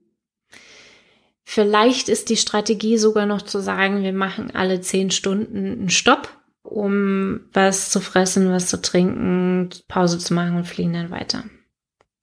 Vielleicht 1.43 2.07
ist 2.07 2.29
die 2.29 2.37
Strategie 2.37 2.97
sogar 2.97 3.25
noch 3.25 3.41
zu 3.41 3.59
sagen, 3.59 4.03
wir 4.03 4.13
machen 4.13 4.51
alle 4.53 4.81
zehn 4.81 5.11
Stunden 5.11 5.57
einen 5.57 5.89
Stopp, 5.89 6.29
um 6.63 7.41
was 7.51 7.89
zu 7.89 7.99
fressen, 7.99 8.51
was 8.51 8.67
zu 8.67 8.81
trinken, 8.81 9.69
Pause 9.87 10.19
zu 10.19 10.33
machen 10.33 10.55
und 10.55 10.67
fliegen 10.67 10.93
dann 10.93 11.11
weiter. 11.11 11.43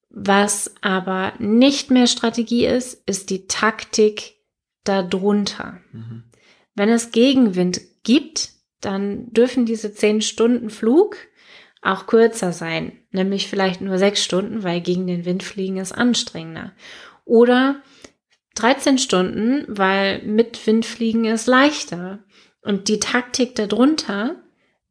Was 0.08 0.74
aber 0.80 1.34
nicht 1.38 1.90
mehr 1.90 2.06
Strategie 2.06 2.66
ist, 2.66 3.02
ist 3.06 3.28
die 3.30 3.46
Taktik 3.46 4.36
darunter. 4.84 5.80
Mhm. 5.92 6.24
Wenn 6.74 6.88
es 6.88 7.10
Gegenwind 7.10 7.80
gibt, 8.04 8.50
dann 8.80 9.32
dürfen 9.32 9.66
diese 9.66 9.92
zehn 9.92 10.20
Stunden 10.20 10.70
Flug 10.70 11.16
auch 11.82 12.06
kürzer 12.06 12.52
sein, 12.52 12.92
nämlich 13.12 13.48
vielleicht 13.48 13.80
nur 13.80 13.98
sechs 13.98 14.22
Stunden, 14.22 14.62
weil 14.62 14.80
gegen 14.80 15.06
den 15.06 15.24
Wind 15.24 15.42
fliegen 15.42 15.76
ist 15.76 15.92
anstrengender. 15.92 16.72
Oder 17.24 17.82
13 18.56 18.98
Stunden, 18.98 19.64
weil 19.68 20.22
mit 20.22 20.66
Wind 20.66 20.84
fliegen 20.84 21.24
ist 21.24 21.46
leichter. 21.46 22.20
Und 22.62 22.88
die 22.88 22.98
Taktik 22.98 23.54
darunter 23.54 24.36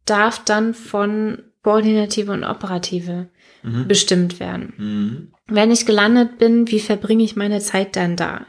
darf 0.06 0.43
dann 0.45 0.73
von 0.73 1.43
Koordinative 1.63 2.32
und 2.32 2.45
Operative 2.45 3.30
Mhm. 3.63 3.88
bestimmt 3.88 4.39
werden. 4.39 4.73
Mhm. 4.78 5.34
Wenn 5.47 5.71
ich 5.71 5.86
gelandet 5.86 6.38
bin, 6.38 6.69
wie 6.69 6.80
verbringe 6.80 7.23
ich 7.23 7.36
meine 7.36 7.60
Zeit 7.60 7.95
dann 7.95 8.15
da? 8.15 8.45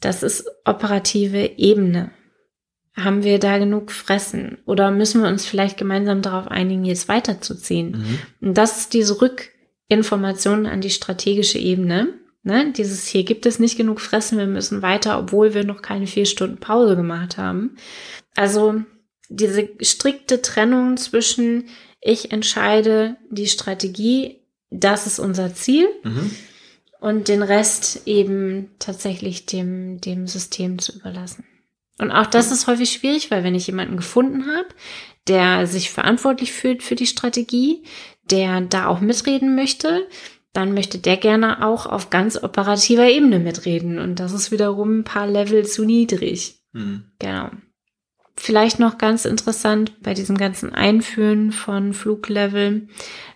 Das 0.00 0.22
ist 0.22 0.46
operative 0.64 1.52
Ebene. 1.56 2.10
Haben 2.96 3.24
wir 3.24 3.38
da 3.40 3.58
genug 3.58 3.90
Fressen? 3.90 4.58
Oder 4.66 4.90
müssen 4.90 5.22
wir 5.22 5.28
uns 5.28 5.44
vielleicht 5.44 5.76
gemeinsam 5.76 6.22
darauf 6.22 6.46
einigen, 6.48 6.84
jetzt 6.84 7.08
weiterzuziehen? 7.08 7.90
Mhm. 8.40 8.48
Und 8.48 8.58
das 8.58 8.78
ist 8.78 8.94
diese 8.94 9.20
Rückinformation 9.20 10.66
an 10.66 10.80
die 10.80 10.90
strategische 10.90 11.58
Ebene. 11.58 12.14
Ne? 12.44 12.72
Dieses 12.76 13.06
hier 13.06 13.24
gibt 13.24 13.46
es 13.46 13.58
nicht 13.58 13.76
genug 13.76 14.00
Fressen, 14.00 14.38
wir 14.38 14.46
müssen 14.46 14.82
weiter, 14.82 15.18
obwohl 15.18 15.54
wir 15.54 15.64
noch 15.64 15.82
keine 15.82 16.06
vier 16.06 16.26
Stunden 16.26 16.58
Pause 16.58 16.94
gemacht 16.94 17.36
haben. 17.38 17.76
Also 18.36 18.82
diese 19.28 19.68
strikte 19.80 20.42
Trennung 20.42 20.96
zwischen 20.96 21.64
ich 22.00 22.32
entscheide 22.32 23.16
die 23.30 23.46
Strategie, 23.46 24.40
das 24.70 25.06
ist 25.06 25.18
unser 25.18 25.54
Ziel 25.54 25.88
Mhm. 26.04 26.30
und 27.00 27.28
den 27.28 27.42
Rest 27.42 28.02
eben 28.06 28.70
tatsächlich 28.78 29.46
dem, 29.46 30.00
dem 30.02 30.26
System 30.26 30.78
zu 30.78 30.98
überlassen. 30.98 31.44
Und 31.98 32.10
auch 32.10 32.26
das 32.26 32.50
ist 32.50 32.66
häufig 32.66 32.90
schwierig, 32.90 33.30
weil 33.30 33.44
wenn 33.44 33.54
ich 33.54 33.66
jemanden 33.66 33.96
gefunden 33.96 34.46
habe, 34.46 34.68
der 35.28 35.66
sich 35.66 35.90
verantwortlich 35.90 36.52
fühlt 36.52 36.82
für 36.82 36.96
die 36.96 37.06
Strategie, 37.06 37.84
der 38.30 38.60
da 38.62 38.86
auch 38.86 39.00
mitreden 39.00 39.54
möchte, 39.54 40.06
dann 40.52 40.72
möchte 40.72 40.98
der 40.98 41.16
gerne 41.16 41.66
auch 41.66 41.86
auf 41.86 42.10
ganz 42.10 42.42
operativer 42.42 43.08
Ebene 43.08 43.38
mitreden. 43.38 43.98
Und 43.98 44.20
das 44.20 44.32
ist 44.32 44.52
wiederum 44.52 45.00
ein 45.00 45.04
paar 45.04 45.26
Level 45.26 45.66
zu 45.66 45.84
niedrig. 45.84 46.60
Mhm. 46.72 47.04
Genau. 47.18 47.50
Vielleicht 48.36 48.80
noch 48.80 48.98
ganz 48.98 49.24
interessant 49.24 50.00
bei 50.02 50.14
diesem 50.14 50.36
ganzen 50.36 50.74
Einführen 50.74 51.52
von 51.52 51.92
Fluglevel, 51.92 52.88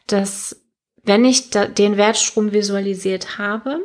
dass 0.07 0.65
wenn 1.05 1.25
ich 1.25 1.51
den 1.51 1.97
Wertstrom 1.97 2.53
visualisiert 2.53 3.39
habe, 3.39 3.81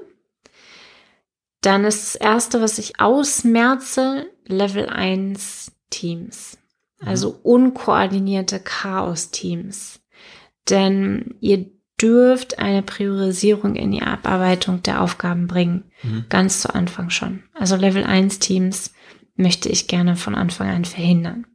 dann 1.61 1.85
ist 1.85 2.03
das 2.03 2.15
erste, 2.15 2.61
was 2.61 2.77
ich 2.77 2.99
ausmerze, 2.99 4.27
Level 4.45 4.87
1 4.87 5.71
Teams. 5.89 6.57
Also 6.99 7.37
unkoordinierte 7.43 8.59
Chaos-Teams. 8.59 10.01
Denn 10.69 11.35
ihr 11.41 11.65
dürft 12.01 12.59
eine 12.59 12.81
Priorisierung 12.81 13.75
in 13.75 13.91
die 13.91 14.01
Abarbeitung 14.01 14.81
der 14.83 15.01
Aufgaben 15.01 15.47
bringen. 15.47 15.91
Mhm. 16.01 16.25
Ganz 16.29 16.61
zu 16.61 16.73
Anfang 16.73 17.09
schon. 17.09 17.43
Also 17.53 17.75
Level 17.75 18.03
1 18.03 18.39
Teams 18.39 18.93
möchte 19.35 19.69
ich 19.69 19.87
gerne 19.87 20.15
von 20.15 20.35
Anfang 20.35 20.69
an 20.69 20.85
verhindern. 20.85 21.45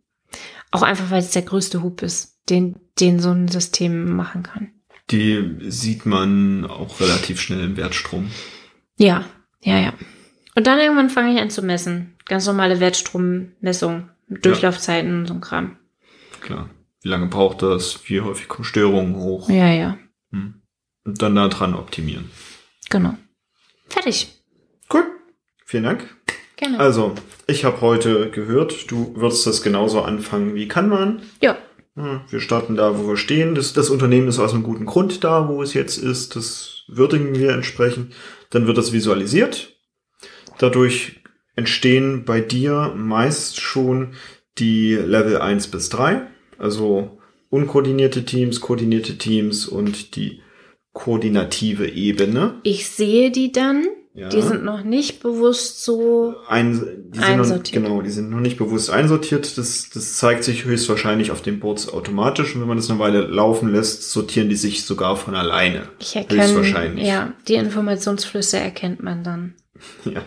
Auch 0.71 0.83
einfach, 0.83 1.11
weil 1.11 1.21
es 1.21 1.31
der 1.31 1.43
größte 1.43 1.83
Hub 1.83 2.03
ist, 2.03 2.39
den, 2.51 2.77
den 3.01 3.21
so 3.21 3.31
ein 3.31 3.49
System 3.49 4.15
machen 4.15 4.43
kann. 4.43 4.73
Die 5.11 5.57
sieht 5.69 6.05
man 6.05 6.67
auch 6.67 7.01
relativ 7.01 7.41
schnell 7.41 7.65
im 7.65 7.77
Wertstrom. 7.79 8.31
Ja, 8.99 9.25
ja, 9.63 9.79
ja. 9.79 9.95
Und 10.59 10.67
dann 10.67 10.81
irgendwann 10.81 11.09
fange 11.09 11.33
ich 11.33 11.41
an 11.41 11.51
zu 11.51 11.63
messen. 11.63 12.17
Ganz 12.25 12.45
normale 12.49 12.81
Wertstrommessung, 12.81 14.11
mit 14.27 14.45
Durchlaufzeiten 14.45 15.21
und 15.21 15.27
so 15.29 15.35
ein 15.35 15.41
Kram. 15.41 15.77
Klar. 16.41 16.69
Wie 17.01 17.09
lange 17.09 17.27
braucht 17.27 17.63
das? 17.63 18.01
Wie 18.07 18.21
häufig 18.23 18.49
kommen 18.49 18.65
Störungen 18.65 19.15
hoch? 19.15 19.49
Ja, 19.49 19.69
ja, 19.73 19.99
Hm. 20.33 20.55
Und 21.05 21.23
dann 21.23 21.37
daran 21.37 21.75
optimieren. 21.75 22.29
genau. 22.91 23.15
Fertig. 23.89 24.35
Cool. 24.93 25.05
Vielen 25.65 25.85
Dank. 25.85 26.17
Gerne. 26.57 26.81
Also, 26.81 27.15
ich 27.47 27.65
habe 27.65 27.81
heute 27.81 28.29
gehört, 28.33 28.91
du 28.91 29.15
würdest 29.15 29.47
das 29.47 29.63
genauso 29.63 30.03
anfangen 30.03 30.57
wie 30.57 30.67
kann 30.67 30.89
man. 30.89 31.23
ja, 31.41 31.57
Ja, 31.95 32.25
Wir 32.31 32.41
starten 32.41 32.75
da, 32.75 32.99
wo 32.99 33.07
wir 33.07 33.17
stehen. 33.17 33.55
Das, 33.55 33.75
das 33.75 33.91
Unternehmen 33.91 34.27
ist 34.27 34.41
aus 34.41 34.55
einem 34.55 34.65
guten 34.65 34.87
Grund 34.87 35.23
da, 35.23 35.49
wo 35.49 35.63
es 35.63 35.73
jetzt 35.73 35.99
ist. 35.99 36.35
Das 36.35 36.83
würdigen 36.89 37.37
wir 37.37 37.53
entsprechend. 37.53 38.13
Dann 38.51 38.67
wird 38.67 38.77
das 38.77 38.93
visualisiert. 38.93 39.78
Dadurch 40.59 41.21
entstehen 41.57 42.25
bei 42.25 42.41
dir 42.41 42.93
meist 42.97 43.61
schon 43.61 44.15
die 44.59 44.95
Level 44.95 45.39
1 45.39 45.69
bis 45.69 45.89
3. 45.89 46.27
Also 46.59 47.19
unkoordinierte 47.51 48.25
Teams, 48.25 48.61
koordinierte 48.61 49.19
Teams 49.19 49.67
und 49.67 50.17
die 50.17 50.41
koordinative 50.93 51.89
Ebene. 51.89 52.55
Ich 52.63 52.89
sehe 52.89 53.31
die 53.31 53.53
dann. 53.53 53.87
Ja. 54.15 54.29
Die 54.31 54.43
sind 54.43 54.65
noch 54.65 54.83
nicht 54.83 55.23
bewusst 55.23 55.85
so. 55.85 56.35
Ein, 56.49 56.75
sind 56.75 57.17
noch, 57.17 57.23
Einsortiert. 57.23 57.85
genau, 57.85 58.03
die 58.03 58.11
sind 58.11 58.31
noch 58.31 58.41
nicht 58.41 58.59
bewusst 58.59 58.91
einsortiert. 58.91 59.57
Das, 59.57 59.91
das 59.91 60.17
zeigt 60.17 60.43
sich 60.43 60.65
höchstwahrscheinlich 60.65 61.31
auf 61.31 61.41
den 61.41 61.61
Boards 61.61 61.89
automatisch. 61.93 62.55
Und 62.55 62.63
wenn 62.63 62.69
man 62.69 62.79
das 62.79 62.91
eine 62.91 62.99
Weile 62.99 63.21
laufen 63.21 63.71
lässt, 63.71 64.11
sortieren 64.11 64.49
die 64.49 64.57
sich 64.57 64.85
sogar 64.85 65.17
von 65.17 65.37
alleine. 65.37 65.89
Ich 66.01 66.17
erkenne. 66.17 66.43
Höchstwahrscheinlich. 66.43 67.07
Ja, 67.07 67.33
die 67.47 67.55
Informationsflüsse 67.55 68.59
erkennt 68.59 69.03
man 69.03 69.23
dann. 69.23 69.55
Ja. 70.05 70.23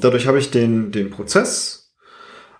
Dadurch 0.00 0.26
habe 0.26 0.38
ich 0.38 0.50
den, 0.50 0.92
den 0.92 1.10
Prozess 1.10 1.94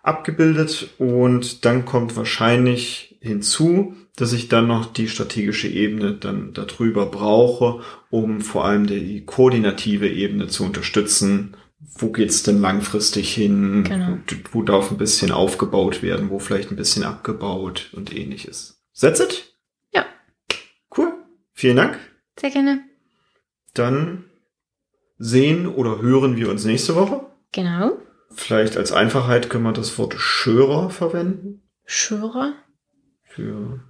abgebildet 0.03 0.88
und 0.99 1.64
dann 1.64 1.85
kommt 1.85 2.17
wahrscheinlich 2.17 3.19
hinzu, 3.21 3.95
dass 4.17 4.33
ich 4.33 4.49
dann 4.49 4.67
noch 4.67 4.93
die 4.93 5.09
strategische 5.09 5.69
Ebene 5.69 6.14
dann 6.14 6.53
darüber 6.53 7.07
brauche, 7.07 7.83
um 8.11 8.41
vor 8.41 8.64
allem 8.64 8.87
die 8.87 9.25
koordinative 9.25 10.09
Ebene 10.09 10.49
zu 10.49 10.64
unterstützen. 10.64 11.57
Wo 11.97 12.11
geht's 12.11 12.43
denn 12.43 12.61
langfristig 12.61 13.33
hin? 13.33 13.85
Genau. 13.85 14.19
Wo, 14.53 14.59
wo 14.59 14.62
darf 14.62 14.91
ein 14.91 14.99
bisschen 14.99 15.31
aufgebaut 15.31 16.03
werden? 16.03 16.31
Wo 16.31 16.38
vielleicht 16.38 16.71
ein 16.71 16.77
bisschen 16.77 17.05
abgebaut 17.05 17.91
und 17.93 18.14
ähnliches. 18.14 18.83
That's 18.99 19.21
it? 19.21 19.55
Ja. 19.93 20.05
Cool. 20.97 21.12
Vielen 21.53 21.77
Dank. 21.77 21.99
Sehr 22.41 22.51
gerne. 22.51 22.81
Dann 23.75 24.25
sehen 25.19 25.67
oder 25.67 26.01
hören 26.01 26.37
wir 26.37 26.49
uns 26.51 26.65
nächste 26.65 26.95
Woche. 26.95 27.27
Genau. 27.53 27.93
Vielleicht 28.35 28.77
als 28.77 28.93
Einfachheit 28.93 29.51
können 29.51 29.65
wir 29.65 29.73
das 29.73 29.99
Wort 29.99 30.15
Schörer 30.19 30.91
verwenden. 30.91 31.63
Schürer. 31.85 32.55
Für 33.25 33.81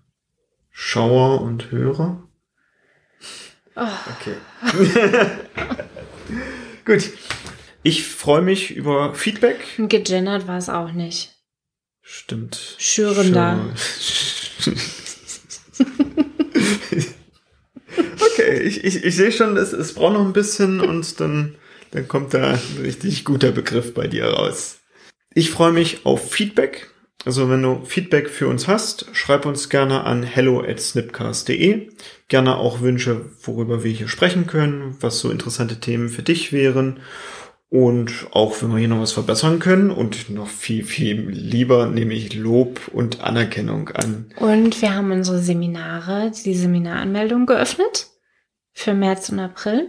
Schauer 0.71 1.41
und 1.43 1.71
Hörer. 1.71 2.23
Oh, 3.77 3.87
Okay. 4.21 4.35
Gut. 6.85 7.11
Ich 7.83 8.07
freue 8.07 8.43
mich 8.43 8.71
über 8.75 9.15
Feedback. 9.15 9.61
gegendert 9.77 10.47
war 10.49 10.59
es 10.59 10.69
auch 10.69 10.93
nicht. 10.93 11.35
Stimmt. 12.03 12.77
Schürender. 12.79 13.59
Schö- 13.77 14.77
okay, 18.39 18.61
ich, 18.61 18.85
ich, 18.85 19.05
ich 19.05 19.17
sehe 19.17 19.33
schon, 19.33 19.57
es, 19.57 19.73
es 19.73 19.95
braucht 19.95 20.15
noch 20.15 20.25
ein 20.25 20.33
bisschen 20.33 20.81
und 20.81 21.21
dann, 21.21 21.57
dann 21.91 22.09
kommt 22.09 22.35
da 22.35 22.51
ein 22.51 22.83
richtig 22.83 23.25
guter 23.25 23.53
Begriff 23.53 23.95
bei 23.95 24.07
dir 24.07 24.27
raus. 24.27 24.79
Ich 25.35 25.51
freue 25.51 25.73
mich 25.73 26.05
auf 26.05 26.31
Feedback. 26.31 26.91
Also 27.25 27.51
wenn 27.51 27.63
du 27.63 27.85
Feedback 27.85 28.31
für 28.31 28.49
uns 28.49 28.69
hast, 28.69 29.07
schreib 29.13 29.45
uns 29.45 29.69
gerne 29.69 30.05
an 30.05 30.23
hello 30.23 30.63
at 30.63 30.81
snipcast.de. 30.81 31.89
Gerne 32.29 32.57
auch 32.57 32.81
Wünsche, 32.81 33.27
worüber 33.43 33.83
wir 33.83 33.91
hier 33.91 34.09
sprechen 34.09 34.47
können, 34.47 34.97
was 35.01 35.19
so 35.19 35.31
interessante 35.31 35.81
Themen 35.81 36.09
für 36.09 36.23
dich 36.23 36.53
wären. 36.53 37.01
Und 37.71 38.29
auch 38.31 38.63
wenn 38.63 38.71
wir 38.71 38.79
hier 38.79 38.89
noch 38.89 39.01
was 39.01 39.13
verbessern 39.13 39.59
können 39.59 39.91
und 39.91 40.31
noch 40.31 40.49
viel, 40.49 40.85
viel 40.85 41.29
lieber 41.29 41.87
nehme 41.87 42.15
ich 42.15 42.35
Lob 42.35 42.81
und 42.93 43.21
Anerkennung 43.21 43.91
an. 43.91 44.31
Und 44.37 44.81
wir 44.81 44.95
haben 44.95 45.11
unsere 45.11 45.41
Seminare, 45.41 46.33
die 46.45 46.55
Seminaranmeldung 46.55 47.45
geöffnet 47.45 48.07
für 48.79 48.95
März 48.95 49.29
und 49.31 49.41
April. 49.41 49.89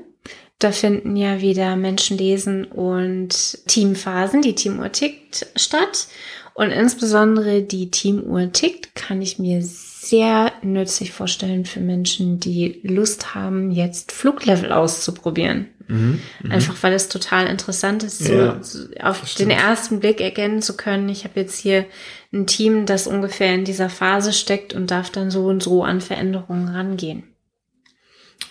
Da 0.57 0.71
finden 0.71 1.15
ja 1.15 1.41
wieder 1.41 1.75
Menschenlesen 1.75 2.65
und 2.65 3.59
Teamphasen, 3.67 4.41
die 4.41 4.55
Teamuhr 4.55 4.91
tickt, 4.91 5.45
statt. 5.55 6.07
Und 6.55 6.71
insbesondere 6.71 7.61
die 7.61 7.91
Teamuhr 7.91 8.51
tickt 8.51 8.95
kann 8.95 9.21
ich 9.21 9.39
mir 9.39 9.61
sehr 9.61 10.51
nützlich 10.63 11.11
vorstellen 11.11 11.65
für 11.65 11.79
Menschen, 11.79 12.39
die 12.39 12.81
Lust 12.83 13.35
haben, 13.35 13.71
jetzt 13.71 14.11
Fluglevel 14.11 14.71
auszuprobieren. 14.71 15.67
Mhm. 15.87 16.19
Einfach 16.49 16.75
weil 16.81 16.93
es 16.93 17.09
total 17.09 17.47
interessant 17.47 18.03
ist, 18.03 18.19
so, 18.19 18.33
Ja, 18.33 18.59
auf 19.01 19.35
den 19.35 19.51
ersten 19.51 19.99
Blick 19.99 20.19
erkennen 20.19 20.61
zu 20.61 20.75
können. 20.75 21.09
Ich 21.09 21.23
habe 21.23 21.39
jetzt 21.39 21.57
hier 21.57 21.85
ein 22.33 22.47
Team, 22.47 22.85
das 22.85 23.07
ungefähr 23.07 23.53
in 23.53 23.65
dieser 23.65 23.89
Phase 23.89 24.33
steckt 24.33 24.73
und 24.73 24.91
darf 24.91 25.09
dann 25.11 25.31
so 25.31 25.45
und 25.45 25.61
so 25.61 25.83
an 25.83 26.01
Veränderungen 26.01 26.69
rangehen. 26.69 27.23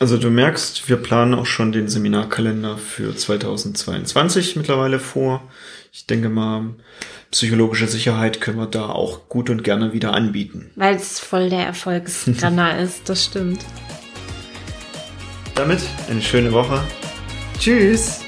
Also 0.00 0.16
du 0.16 0.30
merkst, 0.30 0.88
wir 0.88 0.96
planen 0.96 1.34
auch 1.34 1.46
schon 1.46 1.72
den 1.72 1.88
Seminarkalender 1.88 2.78
für 2.78 3.16
2022 3.16 4.54
mittlerweile 4.56 5.00
vor. 5.00 5.42
Ich 5.92 6.06
denke 6.06 6.28
mal, 6.28 6.74
psychologische 7.30 7.88
Sicherheit 7.88 8.40
können 8.40 8.58
wir 8.58 8.66
da 8.66 8.86
auch 8.86 9.28
gut 9.28 9.50
und 9.50 9.64
gerne 9.64 9.92
wieder 9.92 10.14
anbieten. 10.14 10.70
Weil 10.76 10.96
es 10.96 11.18
voll 11.18 11.50
der 11.50 11.66
Erfolgsrenner 11.66 12.78
ist, 12.80 13.08
das 13.08 13.24
stimmt. 13.24 13.64
Damit 15.56 15.80
eine 16.08 16.22
schöne 16.22 16.52
Woche. 16.52 16.80
Tschüss. 17.58 18.20